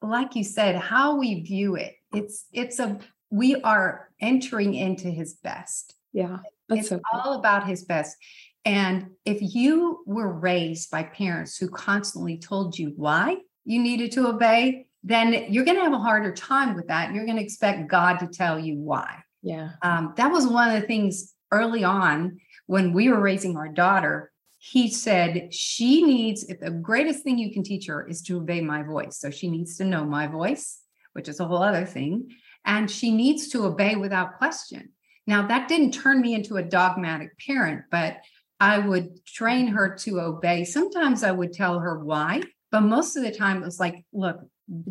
like 0.00 0.36
you 0.36 0.44
said, 0.44 0.76
how 0.76 1.16
we 1.16 1.42
view 1.42 1.74
it. 1.74 1.94
It's 2.14 2.46
it's 2.52 2.78
a 2.78 2.98
we 3.30 3.56
are 3.62 4.10
entering 4.20 4.74
into 4.74 5.08
his 5.08 5.34
best. 5.34 5.94
Yeah. 6.12 6.38
it's 6.70 6.88
so 6.88 7.00
cool. 7.00 7.20
all 7.20 7.32
about 7.38 7.66
his 7.66 7.84
best. 7.84 8.16
And 8.64 9.10
if 9.24 9.38
you 9.40 10.04
were 10.06 10.32
raised 10.32 10.90
by 10.90 11.02
parents 11.02 11.58
who 11.58 11.68
constantly 11.68 12.38
told 12.38 12.78
you 12.78 12.92
why 12.96 13.38
you 13.64 13.82
needed 13.82 14.12
to 14.12 14.28
obey, 14.28 14.86
then 15.02 15.52
you're 15.52 15.64
going 15.64 15.76
to 15.76 15.82
have 15.82 15.92
a 15.92 15.98
harder 15.98 16.32
time 16.32 16.74
with 16.74 16.88
that. 16.88 17.12
You're 17.12 17.26
going 17.26 17.36
to 17.36 17.42
expect 17.42 17.90
God 17.90 18.18
to 18.18 18.26
tell 18.26 18.58
you 18.58 18.78
why. 18.78 19.18
Yeah. 19.42 19.70
Um, 19.82 20.14
that 20.16 20.30
was 20.30 20.46
one 20.46 20.70
of 20.70 20.80
the 20.80 20.86
things 20.86 21.33
early 21.54 21.84
on 21.84 22.38
when 22.66 22.92
we 22.92 23.08
were 23.08 23.20
raising 23.20 23.56
our 23.56 23.68
daughter. 23.68 24.30
He 24.58 24.90
said, 24.90 25.52
She 25.52 26.02
needs, 26.02 26.46
the 26.46 26.70
greatest 26.70 27.22
thing 27.22 27.38
you 27.38 27.52
can 27.52 27.62
teach 27.62 27.86
her 27.86 28.06
is 28.06 28.22
to 28.22 28.38
obey 28.38 28.60
my 28.60 28.82
voice. 28.82 29.18
So 29.18 29.30
she 29.30 29.48
needs 29.50 29.76
to 29.76 29.84
know 29.84 30.04
my 30.04 30.26
voice, 30.26 30.80
which 31.12 31.28
is 31.28 31.40
a 31.40 31.46
whole 31.46 31.62
other 31.62 31.84
thing. 31.84 32.30
And 32.64 32.90
she 32.90 33.10
needs 33.10 33.48
to 33.48 33.66
obey 33.66 33.96
without 33.96 34.38
question. 34.38 34.90
Now, 35.26 35.46
that 35.46 35.68
didn't 35.68 35.92
turn 35.92 36.20
me 36.20 36.34
into 36.34 36.56
a 36.56 36.62
dogmatic 36.62 37.38
parent, 37.38 37.84
but 37.90 38.18
I 38.60 38.78
would 38.78 39.24
train 39.26 39.68
her 39.68 39.94
to 40.00 40.20
obey. 40.20 40.64
Sometimes 40.64 41.22
I 41.22 41.32
would 41.32 41.52
tell 41.52 41.78
her 41.78 42.02
why, 42.02 42.42
but 42.70 42.80
most 42.80 43.16
of 43.16 43.22
the 43.22 43.32
time 43.32 43.58
it 43.58 43.64
was 43.64 43.80
like, 43.80 44.04
look, 44.12 44.38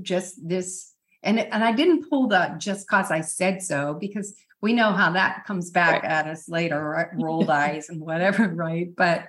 just 0.02 0.48
this. 0.48 0.92
And, 1.24 1.40
and 1.40 1.64
I 1.64 1.72
didn't 1.72 2.10
pull 2.10 2.28
the 2.28 2.56
just 2.58 2.88
because 2.88 3.10
I 3.10 3.22
said 3.22 3.62
so, 3.62 3.98
because 4.00 4.36
we 4.64 4.72
know 4.72 4.94
how 4.94 5.12
that 5.12 5.44
comes 5.46 5.72
back 5.72 6.04
right. 6.04 6.12
at 6.12 6.26
us 6.26 6.48
later, 6.48 6.82
right? 6.82 7.08
rolled 7.14 7.50
eyes 7.50 7.90
and 7.90 8.00
whatever, 8.00 8.48
right? 8.48 8.96
But 8.96 9.28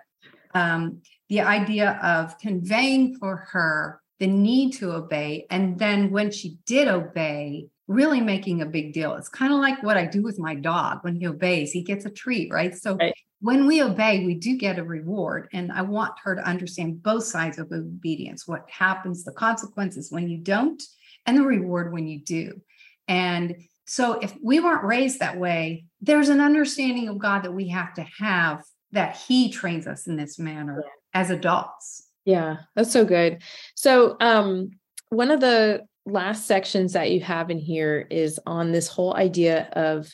um, 0.55 1.03
the 1.29 1.41
idea 1.41 1.99
of 2.03 2.39
conveying 2.39 3.19
for 3.19 3.49
her 3.51 4.01
the 4.21 4.29
need 4.29 4.75
to 4.75 4.93
obey. 4.93 5.47
And 5.51 5.77
then 5.77 6.13
when 6.13 6.31
she 6.31 6.59
did 6.67 6.87
obey, 6.87 7.67
really 7.89 8.21
making 8.21 8.63
a 8.63 8.67
big 8.67 8.93
deal. 8.93 9.15
It's 9.17 9.29
kind 9.29 9.53
of 9.53 9.59
like 9.59 9.83
what 9.83 9.97
I 9.97 10.07
do 10.07 10.23
with 10.23 10.39
my 10.39 10.55
dog. 10.55 11.01
When 11.03 11.17
he 11.17 11.27
obeys, 11.27 11.73
he 11.73 11.83
gets 11.83 12.05
a 12.07 12.11
treat, 12.11 12.53
right? 12.53 12.75
So 12.75 12.95
right. 12.95 13.13
when 13.41 13.67
we 13.67 13.83
obey, 13.83 14.25
we 14.25 14.35
do 14.35 14.57
get 14.57 14.79
a 14.79 14.85
reward. 14.85 15.49
And 15.53 15.73
I 15.73 15.83
want 15.83 16.13
her 16.23 16.37
to 16.37 16.49
understand 16.49 17.03
both 17.03 17.25
sides 17.25 17.59
of 17.59 17.73
obedience 17.73 18.47
what 18.47 18.71
happens, 18.71 19.25
the 19.25 19.33
consequences 19.33 20.13
when 20.13 20.29
you 20.29 20.39
don't, 20.39 20.83
and 21.27 21.37
the 21.37 21.43
reward 21.43 21.93
when 21.93 22.07
you 22.07 22.21
do. 22.21 22.63
And 23.09 23.57
so 23.87 24.15
if 24.15 24.35
we 24.43 24.61
weren't 24.61 24.85
raised 24.85 25.21
that 25.21 25.39
way, 25.39 25.85
there's 26.01 26.29
an 26.29 26.41
understanding 26.41 27.09
of 27.09 27.19
God 27.19 27.43
that 27.43 27.53
we 27.53 27.69
have 27.69 27.95
to 27.95 28.07
have 28.19 28.63
that 28.93 29.17
He 29.17 29.51
trains 29.51 29.87
us 29.87 30.07
in 30.07 30.17
this 30.17 30.39
manner 30.39 30.83
yeah. 30.85 31.21
as 31.21 31.31
adults. 31.31 32.09
Yeah, 32.25 32.59
that's 32.75 32.93
so 32.93 33.05
good. 33.05 33.43
So, 33.75 34.17
um, 34.21 34.71
one 35.11 35.31
of 35.31 35.41
the 35.41 35.85
last 36.07 36.47
sections 36.47 36.95
that 36.95 37.11
you 37.11 37.21
have 37.21 37.51
in 37.51 37.59
here 37.59 38.07
is 38.11 38.41
on 38.47 38.73
this 38.73 38.89
whole 38.89 39.15
idea 39.15 39.69
of 39.73 40.13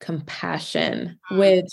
compassion, 0.00 1.18
mm. 1.30 1.38
which 1.38 1.72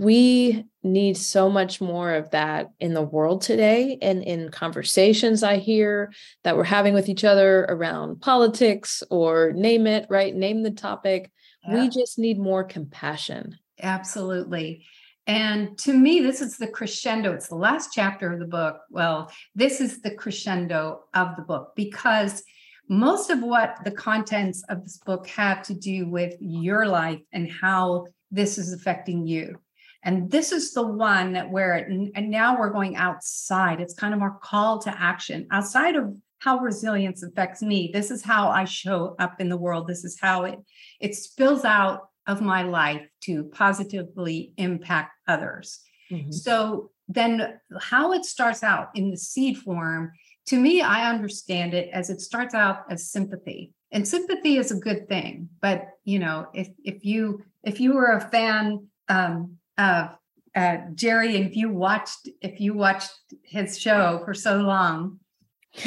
we 0.00 0.64
need 0.82 1.14
so 1.14 1.50
much 1.50 1.78
more 1.78 2.14
of 2.14 2.30
that 2.30 2.70
in 2.80 2.94
the 2.94 3.02
world 3.02 3.42
today 3.42 3.98
and 4.00 4.22
in 4.24 4.50
conversations 4.50 5.42
I 5.42 5.58
hear 5.58 6.10
that 6.42 6.56
we're 6.56 6.64
having 6.64 6.94
with 6.94 7.10
each 7.10 7.22
other 7.22 7.66
around 7.68 8.22
politics 8.22 9.02
or 9.10 9.52
name 9.52 9.86
it, 9.86 10.06
right? 10.08 10.34
Name 10.34 10.62
the 10.62 10.70
topic. 10.70 11.30
Yeah. 11.68 11.82
We 11.82 11.90
just 11.90 12.18
need 12.18 12.38
more 12.38 12.64
compassion. 12.64 13.58
Absolutely. 13.82 14.86
And 15.26 15.76
to 15.80 15.92
me, 15.92 16.20
this 16.20 16.40
is 16.40 16.56
the 16.56 16.66
crescendo. 16.66 17.34
It's 17.34 17.48
the 17.48 17.56
last 17.56 17.90
chapter 17.92 18.32
of 18.32 18.38
the 18.38 18.46
book. 18.46 18.80
Well, 18.88 19.30
this 19.54 19.82
is 19.82 20.00
the 20.00 20.14
crescendo 20.14 21.02
of 21.12 21.36
the 21.36 21.42
book 21.42 21.72
because 21.76 22.42
most 22.88 23.28
of 23.28 23.42
what 23.42 23.76
the 23.84 23.90
contents 23.90 24.64
of 24.70 24.82
this 24.82 24.96
book 24.96 25.26
have 25.26 25.62
to 25.64 25.74
do 25.74 26.08
with 26.08 26.36
your 26.40 26.86
life 26.86 27.20
and 27.34 27.52
how 27.52 28.06
this 28.30 28.56
is 28.56 28.72
affecting 28.72 29.26
you. 29.26 29.58
And 30.02 30.30
this 30.30 30.52
is 30.52 30.72
the 30.72 30.86
one 30.86 31.34
where, 31.50 31.74
it, 31.74 31.88
and 32.14 32.30
now 32.30 32.58
we're 32.58 32.70
going 32.70 32.96
outside. 32.96 33.80
It's 33.80 33.94
kind 33.94 34.14
of 34.14 34.22
our 34.22 34.38
call 34.42 34.78
to 34.80 34.94
action 34.98 35.46
outside 35.50 35.96
of 35.96 36.14
how 36.38 36.58
resilience 36.58 37.22
affects 37.22 37.60
me. 37.60 37.90
This 37.92 38.10
is 38.10 38.24
how 38.24 38.48
I 38.48 38.64
show 38.64 39.14
up 39.18 39.40
in 39.40 39.50
the 39.50 39.58
world. 39.58 39.86
This 39.86 40.04
is 40.04 40.18
how 40.18 40.44
it 40.44 40.58
it 41.00 41.14
spills 41.14 41.64
out 41.64 42.08
of 42.26 42.40
my 42.40 42.62
life 42.62 43.06
to 43.22 43.44
positively 43.44 44.54
impact 44.56 45.12
others. 45.28 45.80
Mm-hmm. 46.10 46.32
So 46.32 46.90
then 47.08 47.60
how 47.78 48.12
it 48.12 48.24
starts 48.24 48.62
out 48.62 48.88
in 48.94 49.10
the 49.10 49.16
seed 49.16 49.58
form 49.58 50.12
to 50.46 50.56
me, 50.56 50.80
I 50.80 51.08
understand 51.08 51.74
it 51.74 51.90
as 51.92 52.10
it 52.10 52.20
starts 52.20 52.54
out 52.54 52.84
as 52.90 53.10
sympathy. 53.10 53.72
And 53.92 54.06
sympathy 54.06 54.56
is 54.56 54.72
a 54.72 54.80
good 54.80 55.08
thing. 55.08 55.48
But 55.60 55.84
you 56.04 56.18
know, 56.18 56.46
if 56.54 56.68
if 56.84 57.04
you 57.04 57.44
if 57.62 57.78
you 57.78 57.94
were 57.94 58.12
a 58.12 58.20
fan 58.20 58.88
um, 59.08 59.58
of 59.80 60.10
uh, 60.54 60.78
Jerry, 60.94 61.36
if 61.36 61.56
you 61.56 61.70
watched 61.70 62.28
if 62.40 62.60
you 62.60 62.74
watched 62.74 63.12
his 63.44 63.78
show 63.78 64.20
for 64.24 64.34
so 64.34 64.58
long, 64.58 65.20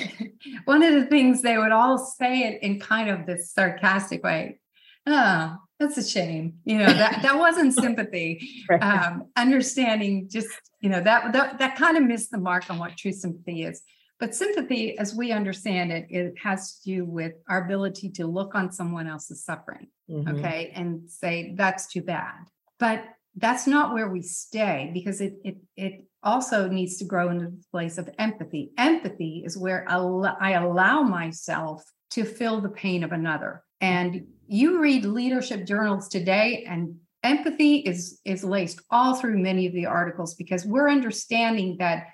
one 0.66 0.84
of 0.84 0.94
the 0.94 1.06
things 1.06 1.42
they 1.42 1.58
would 1.58 1.72
all 1.72 1.98
say 1.98 2.48
it 2.48 2.64
in 2.64 2.80
kind 2.80 3.10
of 3.10 3.26
this 3.26 3.52
sarcastic 3.52 4.24
way. 4.24 4.60
Oh, 5.06 5.58
that's 5.80 5.98
a 5.98 6.08
shame. 6.08 6.60
You 6.64 6.78
know, 6.78 6.86
that 6.86 7.22
that 7.24 7.38
wasn't 7.38 7.74
sympathy. 7.86 8.48
Um, 8.82 9.26
understanding 9.36 10.30
just, 10.30 10.50
you 10.80 10.90
know, 10.90 11.02
that 11.02 11.34
that 11.34 11.60
that 11.60 11.76
kind 11.76 11.98
of 11.98 12.04
missed 12.04 12.32
the 12.32 12.38
mark 12.38 12.70
on 12.70 12.80
what 12.80 12.98
true 12.98 13.12
sympathy 13.12 13.64
is. 13.64 13.82
But 14.20 14.34
sympathy, 14.34 14.98
as 14.98 15.14
we 15.14 15.34
understand 15.34 15.92
it, 15.92 16.08
it 16.10 16.36
has 16.42 16.80
to 16.80 16.84
do 16.84 17.06
with 17.06 17.34
our 17.50 17.66
ability 17.66 18.12
to 18.12 18.26
look 18.26 18.56
on 18.56 18.72
someone 18.72 19.08
else's 19.08 19.44
suffering, 19.44 19.88
mm-hmm. 20.10 20.38
okay, 20.38 20.72
and 20.74 21.10
say, 21.10 21.54
that's 21.58 21.88
too 21.88 22.04
bad. 22.04 22.36
But 22.80 23.04
that's 23.36 23.68
not 23.68 23.94
where 23.94 24.10
we 24.10 24.22
stay 24.22 24.92
because 24.94 25.22
it 25.22 25.36
it 25.44 25.58
it 25.76 26.06
also 26.22 26.70
needs 26.70 26.98
to 26.98 27.06
grow 27.06 27.30
into 27.30 27.46
the 27.46 27.64
place 27.72 27.98
of 27.98 28.10
empathy. 28.18 28.72
Empathy 28.78 29.44
is 29.46 29.58
where 29.58 29.86
I 29.90 30.52
allow 30.52 31.02
myself 31.02 31.84
to 32.12 32.24
feel 32.24 32.62
the 32.62 32.70
pain 32.70 33.04
of 33.04 33.12
another. 33.12 33.64
And 33.82 34.14
mm-hmm. 34.14 34.26
you 34.48 34.80
read 34.80 35.06
leadership 35.06 35.66
journals 35.66 36.08
today, 36.08 36.66
and 36.68 36.96
empathy 37.24 37.78
is 37.78 38.20
is 38.26 38.44
laced 38.44 38.82
all 38.90 39.16
through 39.16 39.40
many 39.40 39.66
of 39.68 39.74
the 39.74 39.86
articles 39.86 40.36
because 40.36 40.66
we're 40.66 40.90
understanding 40.90 41.78
that 41.80 42.08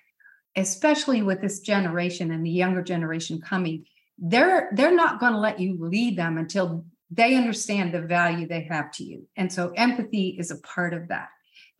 especially 0.56 1.22
with 1.22 1.42
this 1.42 1.60
generation 1.60 2.32
and 2.32 2.46
the 2.46 2.50
younger 2.50 2.82
generation 2.82 3.40
coming 3.40 3.86
they're 4.18 4.70
they're 4.74 4.96
not 4.96 5.20
going 5.20 5.34
to 5.34 5.40
let 5.40 5.60
you 5.60 5.78
lead 5.80 6.18
them 6.18 6.38
until 6.38 6.86
they 7.12 7.36
understand 7.36 7.94
the 7.94 8.02
value 8.02 8.48
they 8.48 8.62
have 8.64 8.92
to 8.94 9.04
you. 9.04 9.28
And 9.36 9.52
so 9.52 9.72
empathy 9.76 10.36
is 10.40 10.52
a 10.52 10.60
part 10.60 10.94
of 10.94 11.08
that 11.08 11.30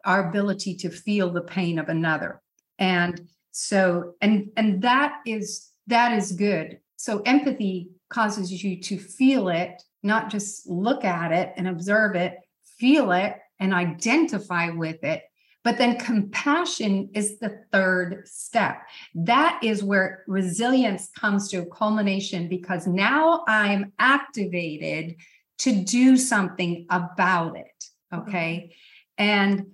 our 0.06 0.30
ability 0.30 0.76
to 0.76 0.90
feel 0.90 1.32
the 1.32 1.42
pain 1.42 1.78
of 1.80 1.90
another. 1.90 2.42
And 2.78 3.28
so 3.52 4.16
and 4.22 4.50
and 4.56 4.82
that 4.82 5.20
is 5.26 5.70
that 5.88 6.14
is 6.18 6.32
good. 6.32 6.80
So 6.96 7.22
empathy 7.22 7.90
causes 8.10 8.64
you 8.64 8.82
to 8.82 8.98
feel 8.98 9.50
it 9.50 9.82
not 10.02 10.30
just 10.30 10.68
look 10.68 11.04
at 11.04 11.32
it 11.32 11.54
and 11.58 11.68
observe 11.68 12.16
it 12.16 12.38
feel 12.78 13.12
it 13.12 13.36
and 13.60 13.74
identify 13.74 14.70
with 14.70 15.04
it 15.04 15.24
but 15.64 15.78
then 15.78 15.98
compassion 15.98 17.10
is 17.14 17.38
the 17.40 17.62
third 17.72 18.28
step. 18.28 18.82
That 19.14 19.60
is 19.62 19.84
where 19.84 20.24
resilience 20.28 21.10
comes 21.18 21.50
to 21.50 21.58
a 21.58 21.66
culmination 21.66 22.48
because 22.48 22.88
now 22.88 23.44
I'm 23.48 23.92
activated 24.00 25.16
to 25.60 25.74
do 25.84 26.16
something 26.16 26.86
about 26.90 27.58
it. 27.58 27.84
Okay. 28.14 28.76
And 29.18 29.68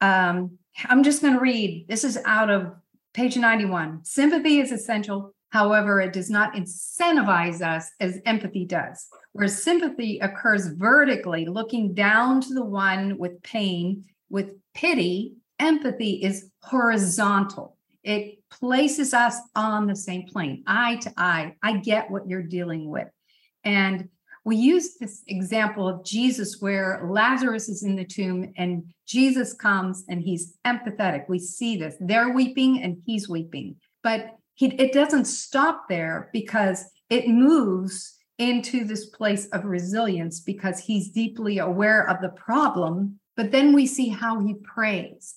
um, 0.00 0.58
I'm 0.86 1.02
just 1.02 1.20
going 1.20 1.34
to 1.34 1.40
read 1.40 1.86
this 1.88 2.04
is 2.04 2.18
out 2.24 2.50
of 2.50 2.72
page 3.12 3.36
91. 3.36 4.04
Sympathy 4.04 4.60
is 4.60 4.70
essential. 4.70 5.34
However, 5.50 6.00
it 6.00 6.12
does 6.12 6.30
not 6.30 6.54
incentivize 6.54 7.60
us 7.60 7.88
as 8.00 8.20
empathy 8.26 8.64
does, 8.64 9.06
where 9.32 9.46
sympathy 9.46 10.18
occurs 10.18 10.66
vertically, 10.66 11.46
looking 11.46 11.94
down 11.94 12.40
to 12.40 12.54
the 12.54 12.64
one 12.64 13.18
with 13.18 13.40
pain, 13.44 14.04
with 14.34 14.50
pity. 14.74 15.36
Empathy 15.60 16.14
is 16.24 16.50
horizontal. 16.60 17.78
It 18.02 18.40
places 18.50 19.14
us 19.14 19.36
on 19.54 19.86
the 19.86 19.94
same 19.94 20.26
plane, 20.26 20.64
eye 20.66 20.96
to 20.96 21.12
eye. 21.16 21.54
I 21.62 21.76
get 21.76 22.10
what 22.10 22.28
you're 22.28 22.42
dealing 22.42 22.90
with. 22.90 23.06
And 23.62 24.08
we 24.44 24.56
use 24.56 24.96
this 24.98 25.22
example 25.28 25.88
of 25.88 26.04
Jesus 26.04 26.56
where 26.60 27.06
Lazarus 27.08 27.68
is 27.68 27.84
in 27.84 27.94
the 27.94 28.04
tomb 28.04 28.52
and 28.56 28.92
Jesus 29.06 29.54
comes 29.54 30.04
and 30.08 30.20
he's 30.20 30.58
empathetic. 30.66 31.28
We 31.28 31.38
see 31.38 31.76
this. 31.76 31.94
They're 32.00 32.32
weeping 32.32 32.82
and 32.82 33.00
he's 33.06 33.28
weeping. 33.28 33.76
But 34.02 34.32
he, 34.54 34.66
it 34.66 34.92
doesn't 34.92 35.26
stop 35.26 35.88
there 35.88 36.28
because 36.32 36.84
it 37.08 37.28
moves 37.28 38.16
into 38.38 38.84
this 38.84 39.06
place 39.06 39.46
of 39.52 39.64
resilience 39.64 40.40
because 40.40 40.80
he's 40.80 41.12
deeply 41.12 41.58
aware 41.58 42.10
of 42.10 42.20
the 42.20 42.30
problem. 42.30 43.20
But 43.36 43.50
then 43.50 43.72
we 43.72 43.86
see 43.86 44.08
how 44.08 44.40
he 44.40 44.54
prays. 44.54 45.36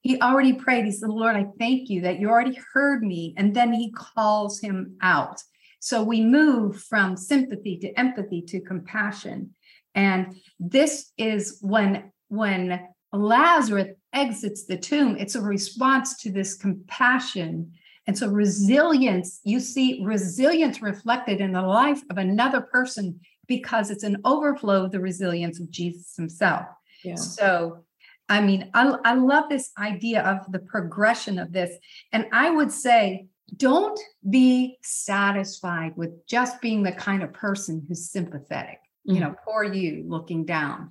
He 0.00 0.20
already 0.20 0.52
prayed. 0.52 0.84
He 0.84 0.92
said, 0.92 1.10
Lord, 1.10 1.36
I 1.36 1.46
thank 1.58 1.88
you 1.88 2.02
that 2.02 2.18
you 2.18 2.28
already 2.28 2.58
heard 2.72 3.02
me. 3.02 3.34
And 3.36 3.54
then 3.54 3.72
he 3.72 3.92
calls 3.92 4.60
him 4.60 4.96
out. 5.00 5.42
So 5.80 6.02
we 6.02 6.20
move 6.20 6.82
from 6.82 7.16
sympathy 7.16 7.78
to 7.78 7.98
empathy 7.98 8.42
to 8.42 8.60
compassion. 8.60 9.54
And 9.94 10.36
this 10.58 11.12
is 11.18 11.58
when, 11.60 12.12
when 12.28 12.86
Lazarus 13.12 13.88
exits 14.12 14.64
the 14.64 14.76
tomb, 14.76 15.16
it's 15.18 15.34
a 15.34 15.40
response 15.40 16.16
to 16.22 16.30
this 16.30 16.54
compassion 16.54 17.72
and 18.06 18.18
so, 18.18 18.28
resilience, 18.28 19.40
you 19.44 19.60
see 19.60 20.02
resilience 20.04 20.82
reflected 20.82 21.40
in 21.40 21.52
the 21.52 21.62
life 21.62 22.02
of 22.10 22.18
another 22.18 22.60
person 22.60 23.20
because 23.46 23.90
it's 23.90 24.02
an 24.02 24.16
overflow 24.24 24.84
of 24.84 24.90
the 24.90 25.00
resilience 25.00 25.60
of 25.60 25.70
Jesus 25.70 26.16
himself. 26.16 26.66
Yeah. 27.04 27.16
So, 27.16 27.84
I 28.28 28.40
mean, 28.40 28.70
I, 28.74 28.96
I 29.04 29.14
love 29.14 29.44
this 29.48 29.70
idea 29.78 30.22
of 30.22 30.50
the 30.52 30.60
progression 30.60 31.38
of 31.38 31.52
this. 31.52 31.76
And 32.12 32.26
I 32.32 32.50
would 32.50 32.72
say, 32.72 33.26
don't 33.56 33.98
be 34.30 34.78
satisfied 34.82 35.92
with 35.96 36.26
just 36.26 36.60
being 36.60 36.82
the 36.82 36.92
kind 36.92 37.22
of 37.22 37.32
person 37.32 37.84
who's 37.86 38.10
sympathetic, 38.10 38.78
mm-hmm. 39.06 39.14
you 39.14 39.20
know, 39.20 39.34
poor 39.44 39.64
you 39.64 40.04
looking 40.06 40.44
down. 40.44 40.90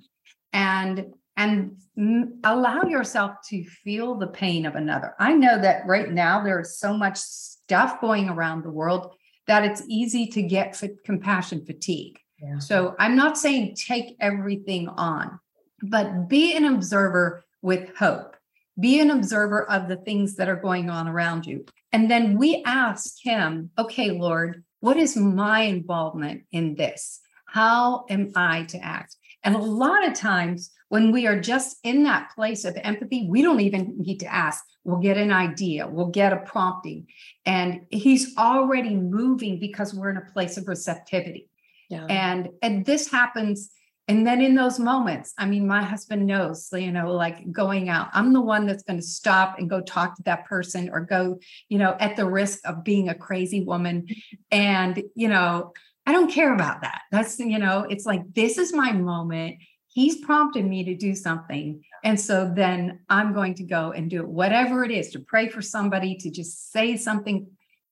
And 0.52 1.14
and 1.36 1.76
allow 2.44 2.82
yourself 2.82 3.36
to 3.48 3.64
feel 3.64 4.16
the 4.16 4.26
pain 4.26 4.66
of 4.66 4.74
another. 4.74 5.14
I 5.18 5.32
know 5.32 5.60
that 5.60 5.86
right 5.86 6.10
now 6.10 6.44
there 6.44 6.60
is 6.60 6.78
so 6.78 6.94
much 6.94 7.16
stuff 7.16 8.00
going 8.00 8.28
around 8.28 8.62
the 8.62 8.70
world 8.70 9.14
that 9.46 9.64
it's 9.64 9.82
easy 9.88 10.26
to 10.28 10.42
get 10.42 10.80
compassion 11.04 11.64
fatigue. 11.64 12.18
Yeah. 12.40 12.58
So 12.58 12.94
I'm 12.98 13.16
not 13.16 13.38
saying 13.38 13.76
take 13.76 14.16
everything 14.20 14.88
on, 14.88 15.38
but 15.82 16.28
be 16.28 16.56
an 16.56 16.64
observer 16.64 17.44
with 17.60 17.94
hope. 17.96 18.36
Be 18.80 19.00
an 19.00 19.10
observer 19.10 19.70
of 19.70 19.88
the 19.88 19.96
things 19.96 20.36
that 20.36 20.48
are 20.48 20.56
going 20.56 20.88
on 20.88 21.08
around 21.08 21.46
you. 21.46 21.66
And 21.92 22.10
then 22.10 22.38
we 22.38 22.62
ask 22.64 23.16
him, 23.22 23.70
okay, 23.78 24.10
Lord, 24.10 24.64
what 24.80 24.96
is 24.96 25.16
my 25.16 25.62
involvement 25.62 26.44
in 26.50 26.74
this? 26.74 27.20
How 27.46 28.06
am 28.08 28.32
I 28.34 28.64
to 28.64 28.78
act? 28.78 29.16
And 29.44 29.54
a 29.54 29.58
lot 29.58 30.06
of 30.06 30.14
times 30.14 30.70
when 30.88 31.12
we 31.12 31.26
are 31.26 31.40
just 31.40 31.78
in 31.84 32.02
that 32.04 32.30
place 32.34 32.64
of 32.64 32.76
empathy, 32.82 33.26
we 33.28 33.42
don't 33.42 33.60
even 33.60 33.96
need 33.98 34.20
to 34.20 34.32
ask. 34.32 34.64
We'll 34.84 35.00
get 35.00 35.16
an 35.16 35.32
idea, 35.32 35.86
we'll 35.86 36.06
get 36.06 36.32
a 36.32 36.38
prompting. 36.38 37.06
And 37.46 37.86
he's 37.90 38.36
already 38.36 38.94
moving 38.94 39.58
because 39.58 39.94
we're 39.94 40.10
in 40.10 40.16
a 40.16 40.32
place 40.32 40.56
of 40.56 40.66
receptivity. 40.66 41.48
Yeah. 41.88 42.06
And 42.06 42.48
and 42.62 42.84
this 42.84 43.10
happens 43.10 43.70
and 44.08 44.26
then 44.26 44.40
in 44.40 44.56
those 44.56 44.80
moments, 44.80 45.32
I 45.38 45.46
mean, 45.46 45.66
my 45.66 45.82
husband 45.82 46.26
knows, 46.26 46.68
you 46.72 46.90
know, 46.90 47.12
like 47.12 47.50
going 47.52 47.88
out, 47.88 48.08
I'm 48.12 48.32
the 48.32 48.40
one 48.40 48.66
that's 48.66 48.82
going 48.82 48.98
to 48.98 49.06
stop 49.06 49.58
and 49.58 49.70
go 49.70 49.80
talk 49.80 50.16
to 50.16 50.22
that 50.24 50.44
person 50.46 50.90
or 50.92 51.00
go, 51.00 51.38
you 51.68 51.78
know, 51.78 51.96
at 52.00 52.16
the 52.16 52.28
risk 52.28 52.58
of 52.64 52.82
being 52.82 53.08
a 53.08 53.14
crazy 53.14 53.62
woman. 53.62 54.08
And, 54.50 55.04
you 55.14 55.28
know, 55.28 55.72
I 56.04 56.12
don't 56.12 56.32
care 56.32 56.52
about 56.52 56.82
that. 56.82 57.02
That's, 57.12 57.38
you 57.38 57.60
know, 57.60 57.86
it's 57.88 58.04
like, 58.04 58.22
this 58.34 58.58
is 58.58 58.72
my 58.72 58.90
moment. 58.92 59.58
He's 59.86 60.24
prompted 60.24 60.64
me 60.66 60.82
to 60.84 60.96
do 60.96 61.14
something. 61.14 61.84
And 62.02 62.18
so 62.18 62.50
then 62.52 63.00
I'm 63.08 63.32
going 63.32 63.54
to 63.54 63.62
go 63.62 63.92
and 63.92 64.10
do 64.10 64.26
whatever 64.26 64.84
it 64.84 64.90
is 64.90 65.10
to 65.10 65.20
pray 65.20 65.48
for 65.48 65.62
somebody, 65.62 66.16
to 66.16 66.30
just 66.30 66.72
say 66.72 66.96
something 66.96 67.46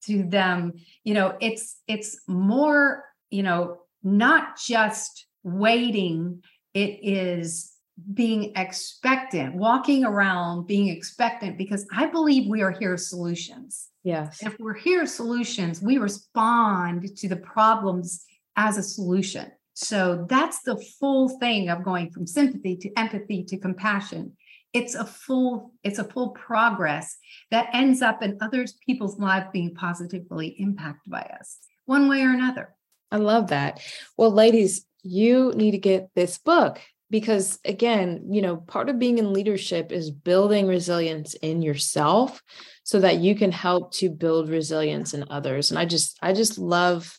to 0.06 0.24
them. 0.24 0.72
You 1.04 1.14
know, 1.14 1.36
it's, 1.40 1.76
it's 1.86 2.20
more, 2.26 3.04
you 3.30 3.44
know, 3.44 3.82
not 4.02 4.58
just 4.58 5.26
waiting, 5.42 6.42
it 6.74 6.98
is 7.02 7.72
being 8.14 8.52
expectant, 8.56 9.54
walking 9.54 10.04
around 10.04 10.66
being 10.66 10.88
expectant, 10.88 11.58
because 11.58 11.86
I 11.92 12.06
believe 12.06 12.48
we 12.48 12.62
are 12.62 12.70
here 12.70 12.96
solutions. 12.96 13.88
Yes. 14.02 14.42
If 14.42 14.56
we're 14.58 14.74
here 14.74 15.04
solutions, 15.04 15.82
we 15.82 15.98
respond 15.98 17.16
to 17.16 17.28
the 17.28 17.36
problems 17.36 18.24
as 18.56 18.78
a 18.78 18.82
solution. 18.82 19.50
So 19.74 20.26
that's 20.28 20.62
the 20.62 20.76
full 20.98 21.28
thing 21.38 21.68
of 21.68 21.84
going 21.84 22.10
from 22.10 22.26
sympathy 22.26 22.76
to 22.76 22.90
empathy 22.98 23.44
to 23.44 23.58
compassion. 23.58 24.36
It's 24.72 24.94
a 24.94 25.04
full, 25.04 25.72
it's 25.82 25.98
a 25.98 26.04
full 26.04 26.30
progress 26.30 27.16
that 27.50 27.68
ends 27.72 28.02
up 28.02 28.22
in 28.22 28.38
other 28.40 28.64
people's 28.86 29.18
lives 29.18 29.46
being 29.52 29.74
positively 29.74 30.48
impacted 30.58 31.10
by 31.10 31.22
us, 31.38 31.58
one 31.86 32.08
way 32.08 32.22
or 32.22 32.30
another. 32.30 32.74
I 33.10 33.16
love 33.16 33.48
that. 33.48 33.80
Well, 34.16 34.30
ladies, 34.30 34.86
you 35.02 35.52
need 35.54 35.72
to 35.72 35.78
get 35.78 36.10
this 36.14 36.38
book 36.38 36.80
because 37.10 37.58
again 37.64 38.28
you 38.30 38.40
know 38.40 38.56
part 38.56 38.88
of 38.88 38.98
being 38.98 39.18
in 39.18 39.32
leadership 39.32 39.92
is 39.92 40.10
building 40.10 40.66
resilience 40.66 41.34
in 41.34 41.60
yourself 41.60 42.42
so 42.84 43.00
that 43.00 43.18
you 43.18 43.34
can 43.34 43.52
help 43.52 43.92
to 43.92 44.08
build 44.08 44.48
resilience 44.48 45.14
in 45.14 45.24
others. 45.30 45.70
And 45.70 45.78
i 45.78 45.84
just 45.84 46.18
i 46.22 46.32
just 46.32 46.58
love 46.58 47.16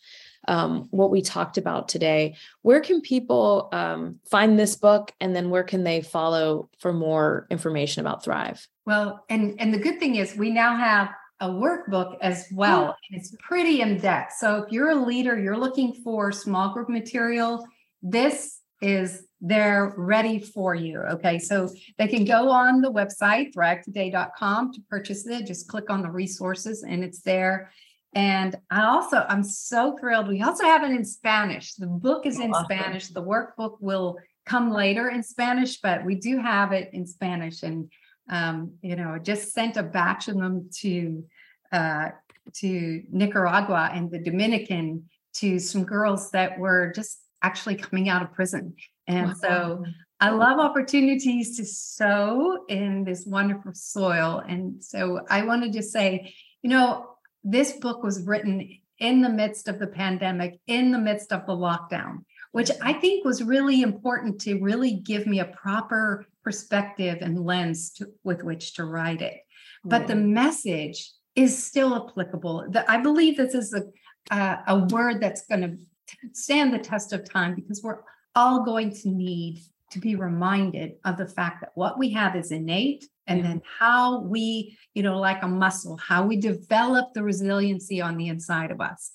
um, 0.47 0.87
what 0.89 1.11
we 1.11 1.21
talked 1.21 1.57
about 1.57 1.87
today. 1.87 2.35
Where 2.63 2.81
can 2.81 3.01
people 3.01 3.69
um, 3.71 4.19
find 4.29 4.57
this 4.57 4.75
book? 4.75 5.11
And 5.21 5.35
then 5.35 5.51
where 5.51 5.63
can 5.63 5.83
they 5.83 6.01
follow 6.01 6.69
for 6.79 6.91
more 6.91 7.45
information 7.51 8.01
about 8.01 8.23
thrive? 8.23 8.67
Well 8.85 9.23
and 9.29 9.55
and 9.59 9.73
the 9.73 9.79
good 9.79 9.99
thing 9.99 10.15
is 10.15 10.35
we 10.35 10.49
now 10.51 10.75
have 10.75 11.09
a 11.41 11.47
workbook 11.47 12.15
as 12.21 12.47
well 12.53 12.89
oh. 12.89 12.95
and 13.09 13.19
it's 13.19 13.35
pretty 13.39 13.81
in 13.81 13.97
depth 13.97 14.33
so 14.37 14.63
if 14.63 14.71
you're 14.71 14.91
a 14.91 14.95
leader 14.95 15.37
you're 15.37 15.57
looking 15.57 15.93
for 16.03 16.31
small 16.31 16.73
group 16.73 16.87
material 16.87 17.65
this 18.01 18.61
is 18.81 19.27
they're 19.41 19.93
ready 19.97 20.39
for 20.39 20.75
you. 20.75 20.99
Okay. 20.99 21.39
So 21.39 21.69
they 21.97 22.07
can 22.07 22.25
go 22.25 22.49
on 22.49 22.81
the 22.81 22.91
website, 22.91 23.53
thrivetoday.com 23.53 24.73
to 24.73 24.81
purchase 24.89 25.25
it. 25.27 25.47
Just 25.47 25.67
click 25.67 25.89
on 25.89 26.01
the 26.01 26.11
resources 26.11 26.83
and 26.83 27.03
it's 27.03 27.21
there. 27.21 27.71
And 28.13 28.55
I 28.69 28.83
also, 28.83 29.25
I'm 29.27 29.43
so 29.43 29.97
thrilled. 29.97 30.27
We 30.27 30.43
also 30.43 30.65
have 30.65 30.83
it 30.83 30.91
in 30.91 31.05
Spanish. 31.05 31.73
The 31.75 31.87
book 31.87 32.25
is 32.25 32.39
in 32.39 32.51
awesome. 32.51 32.65
Spanish. 32.65 33.07
The 33.07 33.23
workbook 33.23 33.77
will 33.79 34.17
come 34.45 34.71
later 34.71 35.09
in 35.09 35.23
Spanish, 35.23 35.79
but 35.79 36.03
we 36.05 36.15
do 36.15 36.37
have 36.37 36.71
it 36.71 36.89
in 36.93 37.07
Spanish. 37.07 37.63
And, 37.63 37.89
um, 38.29 38.73
you 38.81 38.95
know, 38.95 39.17
just 39.17 39.53
sent 39.53 39.77
a 39.77 39.83
batch 39.83 40.27
of 40.27 40.35
them 40.35 40.69
to, 40.81 41.23
uh, 41.71 42.09
to 42.53 43.03
Nicaragua 43.11 43.91
and 43.93 44.11
the 44.11 44.19
Dominican 44.19 45.09
to 45.35 45.59
some 45.59 45.83
girls 45.83 46.31
that 46.31 46.59
were 46.59 46.91
just 46.93 47.19
actually 47.41 47.75
coming 47.75 48.09
out 48.09 48.21
of 48.21 48.33
prison. 48.33 48.75
And 49.07 49.27
wow. 49.27 49.35
so 49.41 49.85
I 50.19 50.29
love 50.29 50.59
opportunities 50.59 51.57
to 51.57 51.65
sow 51.65 52.65
in 52.67 53.03
this 53.03 53.25
wonderful 53.25 53.73
soil. 53.73 54.43
And 54.47 54.83
so 54.83 55.21
I 55.29 55.43
want 55.43 55.63
to 55.63 55.69
just 55.69 55.91
say, 55.91 56.33
you 56.61 56.69
know, 56.69 57.07
this 57.43 57.73
book 57.73 58.03
was 58.03 58.21
written 58.23 58.77
in 58.99 59.21
the 59.21 59.29
midst 59.29 59.67
of 59.67 59.79
the 59.79 59.87
pandemic, 59.87 60.59
in 60.67 60.91
the 60.91 60.99
midst 60.99 61.33
of 61.33 61.47
the 61.47 61.53
lockdown, 61.53 62.19
which 62.51 62.69
I 62.83 62.93
think 62.93 63.25
was 63.25 63.41
really 63.41 63.81
important 63.81 64.39
to 64.41 64.59
really 64.59 64.93
give 64.93 65.25
me 65.25 65.39
a 65.39 65.45
proper 65.45 66.27
perspective 66.43 67.17
and 67.21 67.43
lens 67.43 67.91
to, 67.93 68.11
with 68.23 68.43
which 68.43 68.75
to 68.75 68.85
write 68.85 69.23
it. 69.23 69.39
But 69.83 70.05
the 70.05 70.15
message 70.15 71.11
is 71.35 71.63
still 71.63 71.95
applicable. 71.95 72.67
I 72.87 72.97
believe 72.97 73.37
this 73.37 73.55
is 73.55 73.73
a, 73.73 73.83
uh, 74.33 74.57
a 74.67 74.79
word 74.85 75.21
that's 75.21 75.45
going 75.47 75.61
to 75.61 75.77
stand 76.33 76.73
the 76.73 76.79
test 76.79 77.13
of 77.13 77.29
time 77.29 77.55
because 77.55 77.81
we're 77.81 77.99
all 78.35 78.63
going 78.63 78.93
to 78.93 79.09
need 79.09 79.61
to 79.91 79.99
be 79.99 80.15
reminded 80.15 80.93
of 81.05 81.17
the 81.17 81.27
fact 81.27 81.61
that 81.61 81.71
what 81.75 81.99
we 81.99 82.09
have 82.11 82.35
is 82.35 82.51
innate 82.51 83.05
and 83.27 83.39
yeah. 83.39 83.47
then 83.47 83.61
how 83.79 84.21
we 84.21 84.77
you 84.93 85.03
know 85.03 85.19
like 85.19 85.43
a 85.43 85.47
muscle 85.47 85.97
how 85.97 86.25
we 86.25 86.37
develop 86.37 87.13
the 87.13 87.23
resiliency 87.23 88.01
on 88.01 88.17
the 88.17 88.27
inside 88.27 88.71
of 88.71 88.81
us 88.81 89.11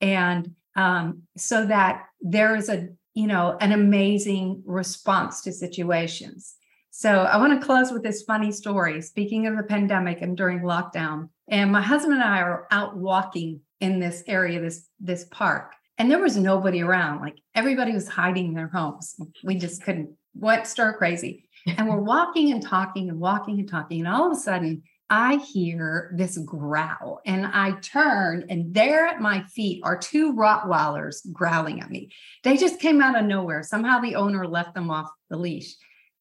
and 0.00 0.52
um, 0.76 1.22
so 1.36 1.66
that 1.66 2.04
there 2.20 2.56
is 2.56 2.68
a 2.68 2.88
you 3.14 3.26
know 3.26 3.56
an 3.60 3.72
amazing 3.72 4.62
response 4.64 5.42
to 5.42 5.52
situations 5.52 6.54
so 6.90 7.22
i 7.24 7.36
want 7.36 7.58
to 7.58 7.64
close 7.64 7.90
with 7.90 8.02
this 8.02 8.22
funny 8.22 8.52
story 8.52 9.00
speaking 9.02 9.46
of 9.46 9.56
the 9.56 9.62
pandemic 9.64 10.22
and 10.22 10.36
during 10.36 10.60
lockdown 10.60 11.28
and 11.48 11.70
my 11.70 11.82
husband 11.82 12.14
and 12.14 12.22
i 12.22 12.40
are 12.40 12.66
out 12.70 12.96
walking 12.96 13.60
in 13.80 14.00
this 14.00 14.22
area, 14.26 14.60
this 14.60 14.88
this 15.00 15.24
park, 15.30 15.72
and 15.98 16.10
there 16.10 16.20
was 16.20 16.36
nobody 16.36 16.82
around. 16.82 17.20
Like 17.20 17.38
everybody 17.54 17.92
was 17.92 18.08
hiding 18.08 18.46
in 18.46 18.54
their 18.54 18.68
homes. 18.68 19.16
We 19.42 19.56
just 19.56 19.82
couldn't 19.82 20.16
what 20.32 20.66
stir 20.66 20.94
crazy. 20.94 21.48
And 21.66 21.88
we're 21.88 22.00
walking 22.00 22.52
and 22.52 22.62
talking 22.62 23.08
and 23.08 23.18
walking 23.18 23.58
and 23.58 23.68
talking, 23.68 24.00
and 24.00 24.08
all 24.08 24.26
of 24.26 24.32
a 24.32 24.40
sudden 24.40 24.82
I 25.10 25.36
hear 25.36 26.14
this 26.16 26.38
growl 26.38 27.20
and 27.26 27.46
I 27.46 27.72
turn, 27.80 28.46
and 28.48 28.72
there 28.74 29.06
at 29.06 29.20
my 29.20 29.44
feet 29.44 29.82
are 29.84 29.98
two 29.98 30.32
Rottweilers 30.32 31.30
growling 31.32 31.80
at 31.80 31.90
me. 31.90 32.10
They 32.42 32.56
just 32.56 32.80
came 32.80 33.00
out 33.00 33.18
of 33.18 33.26
nowhere. 33.26 33.62
Somehow 33.62 34.00
the 34.00 34.16
owner 34.16 34.46
left 34.46 34.74
them 34.74 34.90
off 34.90 35.10
the 35.28 35.36
leash. 35.36 35.74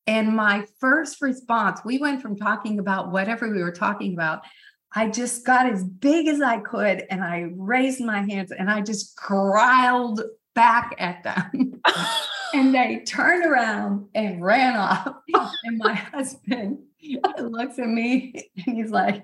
And 0.05 0.35
my 0.35 0.65
first 0.79 1.21
response, 1.21 1.79
we 1.85 1.97
went 1.97 2.21
from 2.21 2.35
talking 2.35 2.79
about 2.79 3.11
whatever 3.11 3.49
we 3.49 3.63
were 3.63 3.71
talking 3.71 4.13
about. 4.13 4.41
I 4.95 5.09
just 5.09 5.45
got 5.45 5.65
as 5.65 5.83
big 5.83 6.27
as 6.27 6.41
I 6.41 6.59
could 6.59 7.03
and 7.09 7.23
I 7.23 7.51
raised 7.55 8.01
my 8.01 8.21
hands 8.21 8.51
and 8.51 8.69
I 8.69 8.81
just 8.81 9.15
growled 9.15 10.21
back 10.53 10.95
at 10.99 11.23
them. 11.23 11.81
and 12.53 12.75
they 12.75 13.03
turned 13.05 13.45
around 13.45 14.07
and 14.13 14.43
ran 14.43 14.75
off. 14.75 15.15
and 15.63 15.77
my 15.77 15.93
husband 15.93 16.79
looks 17.39 17.79
at 17.79 17.87
me 17.87 18.51
and 18.65 18.77
he's 18.77 18.91
like, 18.91 19.23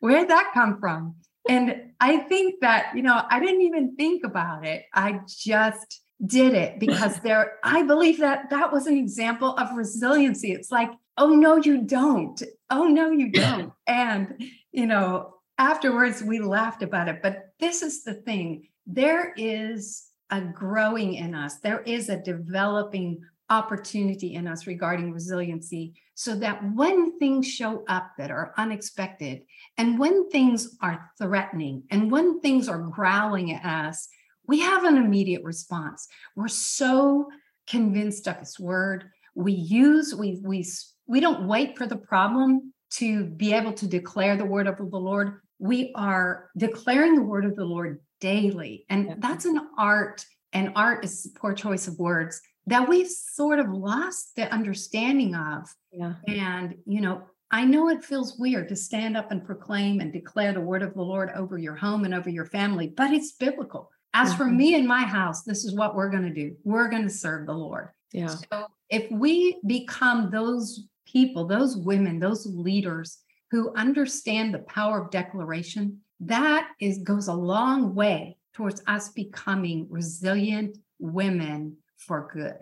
Where'd 0.00 0.28
that 0.28 0.50
come 0.54 0.80
from? 0.80 1.16
And 1.48 1.92
I 2.00 2.18
think 2.18 2.60
that, 2.60 2.92
you 2.94 3.02
know, 3.02 3.22
I 3.28 3.40
didn't 3.40 3.62
even 3.62 3.96
think 3.96 4.24
about 4.24 4.64
it. 4.64 4.84
I 4.94 5.20
just 5.26 6.00
did 6.24 6.54
it 6.54 6.78
because 6.78 7.20
there, 7.22 7.58
I 7.62 7.82
believe 7.82 8.18
that 8.18 8.50
that 8.50 8.72
was 8.72 8.86
an 8.86 8.96
example 8.96 9.56
of 9.56 9.76
resiliency. 9.76 10.52
It's 10.52 10.70
like, 10.70 10.90
oh, 11.18 11.30
no, 11.30 11.56
you 11.56 11.82
don't. 11.82 12.40
Oh, 12.70 12.84
no, 12.84 13.10
you 13.10 13.30
don't. 13.32 13.72
And, 13.86 14.42
you 14.72 14.86
know, 14.86 15.34
afterwards 15.58 16.22
we 16.22 16.40
laughed 16.40 16.82
about 16.82 17.08
it. 17.08 17.20
But 17.22 17.50
this 17.60 17.82
is 17.82 18.02
the 18.02 18.14
thing 18.14 18.68
there 18.86 19.32
is 19.36 20.08
a 20.30 20.40
growing 20.40 21.14
in 21.14 21.34
us, 21.34 21.60
there 21.60 21.82
is 21.82 22.08
a 22.08 22.20
developing 22.20 23.20
opportunity 23.50 24.34
in 24.34 24.48
us 24.48 24.66
regarding 24.66 25.12
resiliency 25.12 25.94
so 26.14 26.34
that 26.36 26.60
when 26.74 27.18
things 27.18 27.46
show 27.46 27.84
up 27.86 28.12
that 28.16 28.30
are 28.30 28.54
unexpected 28.56 29.42
and 29.76 29.98
when 29.98 30.30
things 30.30 30.76
are 30.80 31.10
threatening 31.18 31.82
and 31.90 32.10
when 32.10 32.40
things 32.40 32.68
are 32.68 32.78
growling 32.78 33.52
at 33.52 33.64
us, 33.64 34.08
we 34.46 34.60
have 34.60 34.84
an 34.84 34.96
immediate 34.96 35.44
response. 35.44 36.08
We're 36.34 36.48
so 36.48 37.28
convinced 37.66 38.26
of 38.26 38.38
his 38.38 38.58
word. 38.58 39.04
We 39.34 39.52
use, 39.52 40.14
we, 40.14 40.40
we, 40.42 40.66
we 41.06 41.20
don't 41.20 41.46
wait 41.46 41.76
for 41.76 41.86
the 41.86 41.96
problem 41.96 42.72
to 42.96 43.24
be 43.24 43.52
able 43.52 43.72
to 43.74 43.86
declare 43.86 44.36
the 44.36 44.44
word 44.44 44.66
of 44.66 44.76
the 44.78 44.84
Lord. 44.84 45.40
We 45.58 45.92
are 45.94 46.50
declaring 46.56 47.14
the 47.14 47.22
word 47.22 47.44
of 47.44 47.56
the 47.56 47.64
Lord 47.64 48.00
daily. 48.20 48.84
And 48.88 49.16
that's 49.18 49.44
an 49.44 49.60
art, 49.78 50.24
and 50.52 50.72
art 50.76 51.04
is 51.04 51.30
poor 51.36 51.54
choice 51.54 51.88
of 51.88 51.98
words 51.98 52.40
that 52.66 52.88
we've 52.88 53.08
sort 53.08 53.58
of 53.58 53.68
lost 53.70 54.36
the 54.36 54.52
understanding 54.52 55.34
of. 55.34 55.68
Yeah. 55.90 56.14
And, 56.28 56.76
you 56.86 57.00
know, 57.00 57.22
I 57.50 57.64
know 57.64 57.88
it 57.88 58.04
feels 58.04 58.38
weird 58.38 58.68
to 58.68 58.76
stand 58.76 59.16
up 59.16 59.30
and 59.30 59.44
proclaim 59.44 60.00
and 60.00 60.12
declare 60.12 60.52
the 60.52 60.60
word 60.60 60.82
of 60.82 60.94
the 60.94 61.02
Lord 61.02 61.30
over 61.34 61.58
your 61.58 61.74
home 61.74 62.04
and 62.04 62.14
over 62.14 62.30
your 62.30 62.46
family, 62.46 62.88
but 62.88 63.12
it's 63.12 63.32
biblical. 63.32 63.90
As 64.14 64.28
mm-hmm. 64.28 64.38
for 64.38 64.46
me 64.46 64.74
and 64.74 64.86
my 64.86 65.02
house, 65.02 65.42
this 65.42 65.64
is 65.64 65.74
what 65.74 65.94
we're 65.94 66.10
going 66.10 66.22
to 66.22 66.34
do. 66.34 66.56
We're 66.64 66.88
going 66.88 67.02
to 67.02 67.10
serve 67.10 67.46
the 67.46 67.52
Lord. 67.52 67.88
Yeah. 68.12 68.28
So 68.28 68.66
if 68.88 69.10
we 69.10 69.58
become 69.66 70.30
those 70.30 70.86
people, 71.12 71.46
those 71.46 71.76
women, 71.76 72.18
those 72.18 72.46
leaders 72.46 73.18
who 73.50 73.74
understand 73.74 74.54
the 74.54 74.60
power 74.60 75.02
of 75.02 75.10
declaration, 75.10 76.00
that 76.20 76.68
is 76.80 76.98
goes 76.98 77.28
a 77.28 77.34
long 77.34 77.94
way 77.94 78.36
towards 78.54 78.82
us 78.86 79.10
becoming 79.10 79.86
resilient 79.90 80.78
women 80.98 81.76
for 81.96 82.30
good. 82.32 82.56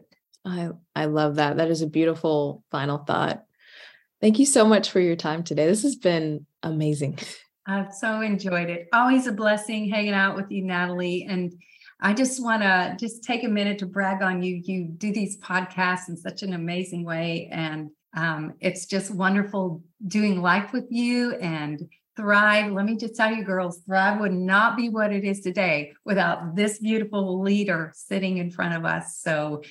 I 0.44 0.70
I 0.96 1.04
love 1.06 1.36
that. 1.36 1.58
That 1.58 1.70
is 1.70 1.82
a 1.82 1.86
beautiful 1.86 2.64
final 2.70 2.98
thought. 2.98 3.44
Thank 4.20 4.38
you 4.38 4.46
so 4.46 4.66
much 4.66 4.90
for 4.90 5.00
your 5.00 5.16
time 5.16 5.42
today. 5.42 5.66
This 5.66 5.82
has 5.82 5.96
been 5.96 6.46
amazing. 6.62 7.18
I've 7.66 7.92
so 7.92 8.20
enjoyed 8.20 8.68
it. 8.68 8.88
Always 8.92 9.26
a 9.26 9.32
blessing 9.32 9.88
hanging 9.88 10.12
out 10.12 10.34
with 10.34 10.50
you, 10.50 10.64
Natalie. 10.64 11.26
And 11.28 11.52
I 12.00 12.14
just 12.14 12.42
want 12.42 12.62
to 12.62 12.96
just 12.98 13.22
take 13.22 13.44
a 13.44 13.48
minute 13.48 13.78
to 13.78 13.86
brag 13.86 14.22
on 14.22 14.42
you. 14.42 14.60
You 14.64 14.86
do 14.86 15.12
these 15.12 15.38
podcasts 15.38 16.08
in 16.08 16.16
such 16.16 16.42
an 16.42 16.54
amazing 16.54 17.04
way. 17.04 17.48
And 17.52 17.90
um, 18.14 18.54
it's 18.60 18.86
just 18.86 19.10
wonderful 19.10 19.82
doing 20.06 20.42
life 20.42 20.72
with 20.72 20.86
you 20.90 21.32
and 21.36 21.88
Thrive. 22.16 22.72
Let 22.72 22.84
me 22.84 22.96
just 22.96 23.16
tell 23.16 23.32
you, 23.32 23.44
girls, 23.44 23.78
Thrive 23.86 24.20
would 24.20 24.32
not 24.32 24.76
be 24.76 24.88
what 24.88 25.12
it 25.12 25.24
is 25.24 25.40
today 25.40 25.92
without 26.04 26.54
this 26.54 26.78
beautiful 26.78 27.40
leader 27.40 27.92
sitting 27.94 28.38
in 28.38 28.50
front 28.50 28.74
of 28.74 28.84
us. 28.84 29.18
So 29.18 29.62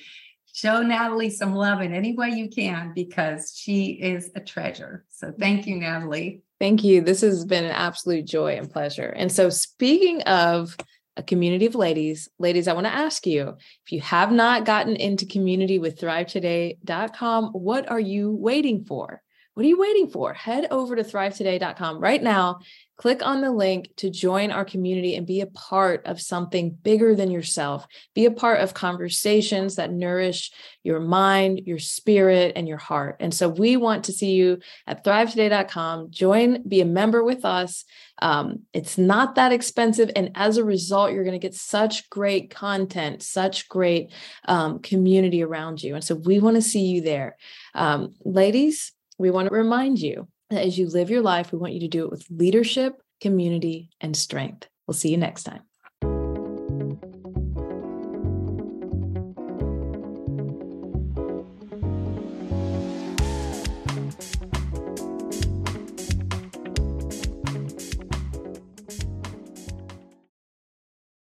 show 0.52 0.82
Natalie 0.82 1.30
some 1.30 1.54
love 1.54 1.80
in 1.80 1.92
any 1.92 2.14
way 2.14 2.30
you 2.30 2.48
can 2.48 2.92
because 2.94 3.54
she 3.56 3.92
is 3.92 4.30
a 4.34 4.40
treasure. 4.40 5.04
So 5.10 5.32
thank 5.38 5.66
you, 5.66 5.76
Natalie. 5.76 6.42
Thank 6.58 6.82
you. 6.82 7.00
This 7.00 7.20
has 7.20 7.44
been 7.44 7.64
an 7.64 7.70
absolute 7.70 8.26
joy 8.26 8.56
and 8.56 8.70
pleasure. 8.70 9.14
And 9.16 9.30
so, 9.32 9.48
speaking 9.48 10.22
of 10.22 10.76
a 11.16 11.22
community 11.22 11.66
of 11.66 11.74
ladies, 11.74 12.28
ladies, 12.38 12.68
I 12.68 12.72
want 12.72 12.86
to 12.86 12.92
ask 12.92 13.26
you 13.26 13.48
if 13.84 13.92
you 13.92 14.00
have 14.00 14.32
not 14.32 14.64
gotten 14.64 14.96
into 14.96 15.26
community 15.26 15.78
with 15.78 15.98
thrivetoday.com, 15.98 17.50
what 17.52 17.90
are 17.90 18.00
you 18.00 18.32
waiting 18.32 18.84
for? 18.84 19.22
What 19.54 19.66
are 19.66 19.68
you 19.68 19.78
waiting 19.78 20.08
for? 20.08 20.32
Head 20.32 20.68
over 20.70 20.96
to 20.96 21.02
thrivetoday.com 21.02 21.98
right 21.98 22.22
now. 22.22 22.60
Click 23.00 23.24
on 23.24 23.40
the 23.40 23.50
link 23.50 23.88
to 23.96 24.10
join 24.10 24.50
our 24.50 24.62
community 24.62 25.16
and 25.16 25.26
be 25.26 25.40
a 25.40 25.46
part 25.46 26.04
of 26.04 26.20
something 26.20 26.68
bigger 26.68 27.14
than 27.14 27.30
yourself. 27.30 27.86
Be 28.14 28.26
a 28.26 28.30
part 28.30 28.60
of 28.60 28.74
conversations 28.74 29.76
that 29.76 29.90
nourish 29.90 30.52
your 30.82 31.00
mind, 31.00 31.62
your 31.64 31.78
spirit, 31.78 32.52
and 32.56 32.68
your 32.68 32.76
heart. 32.76 33.16
And 33.18 33.32
so 33.32 33.48
we 33.48 33.78
want 33.78 34.04
to 34.04 34.12
see 34.12 34.32
you 34.32 34.58
at 34.86 35.02
thrivetoday.com. 35.02 36.10
Join, 36.10 36.62
be 36.68 36.82
a 36.82 36.84
member 36.84 37.24
with 37.24 37.46
us. 37.46 37.86
Um, 38.20 38.64
it's 38.74 38.98
not 38.98 39.34
that 39.36 39.50
expensive. 39.50 40.10
And 40.14 40.32
as 40.34 40.58
a 40.58 40.64
result, 40.64 41.14
you're 41.14 41.24
going 41.24 41.32
to 41.32 41.38
get 41.38 41.54
such 41.54 42.10
great 42.10 42.50
content, 42.50 43.22
such 43.22 43.66
great 43.70 44.12
um, 44.44 44.78
community 44.78 45.42
around 45.42 45.82
you. 45.82 45.94
And 45.94 46.04
so 46.04 46.16
we 46.16 46.38
want 46.38 46.56
to 46.56 46.62
see 46.62 46.84
you 46.84 47.00
there. 47.00 47.38
Um, 47.74 48.12
ladies, 48.26 48.92
we 49.16 49.30
want 49.30 49.48
to 49.48 49.54
remind 49.54 50.00
you 50.00 50.28
that 50.50 50.64
as 50.64 50.78
you 50.78 50.88
live 50.88 51.10
your 51.10 51.22
life, 51.22 51.52
we 51.52 51.58
want 51.58 51.72
you 51.72 51.80
to 51.80 51.88
do 51.88 52.04
it 52.04 52.10
with 52.10 52.26
leadership, 52.30 53.00
community, 53.20 53.90
and 54.00 54.16
strength. 54.16 54.68
We'll 54.86 54.94
see 54.94 55.10
you 55.10 55.16
next 55.16 55.44
time. 55.44 55.62